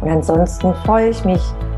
Und 0.00 0.08
ansonsten 0.08 0.74
freue 0.74 1.08
ich 1.08 1.24
mich 1.24 1.42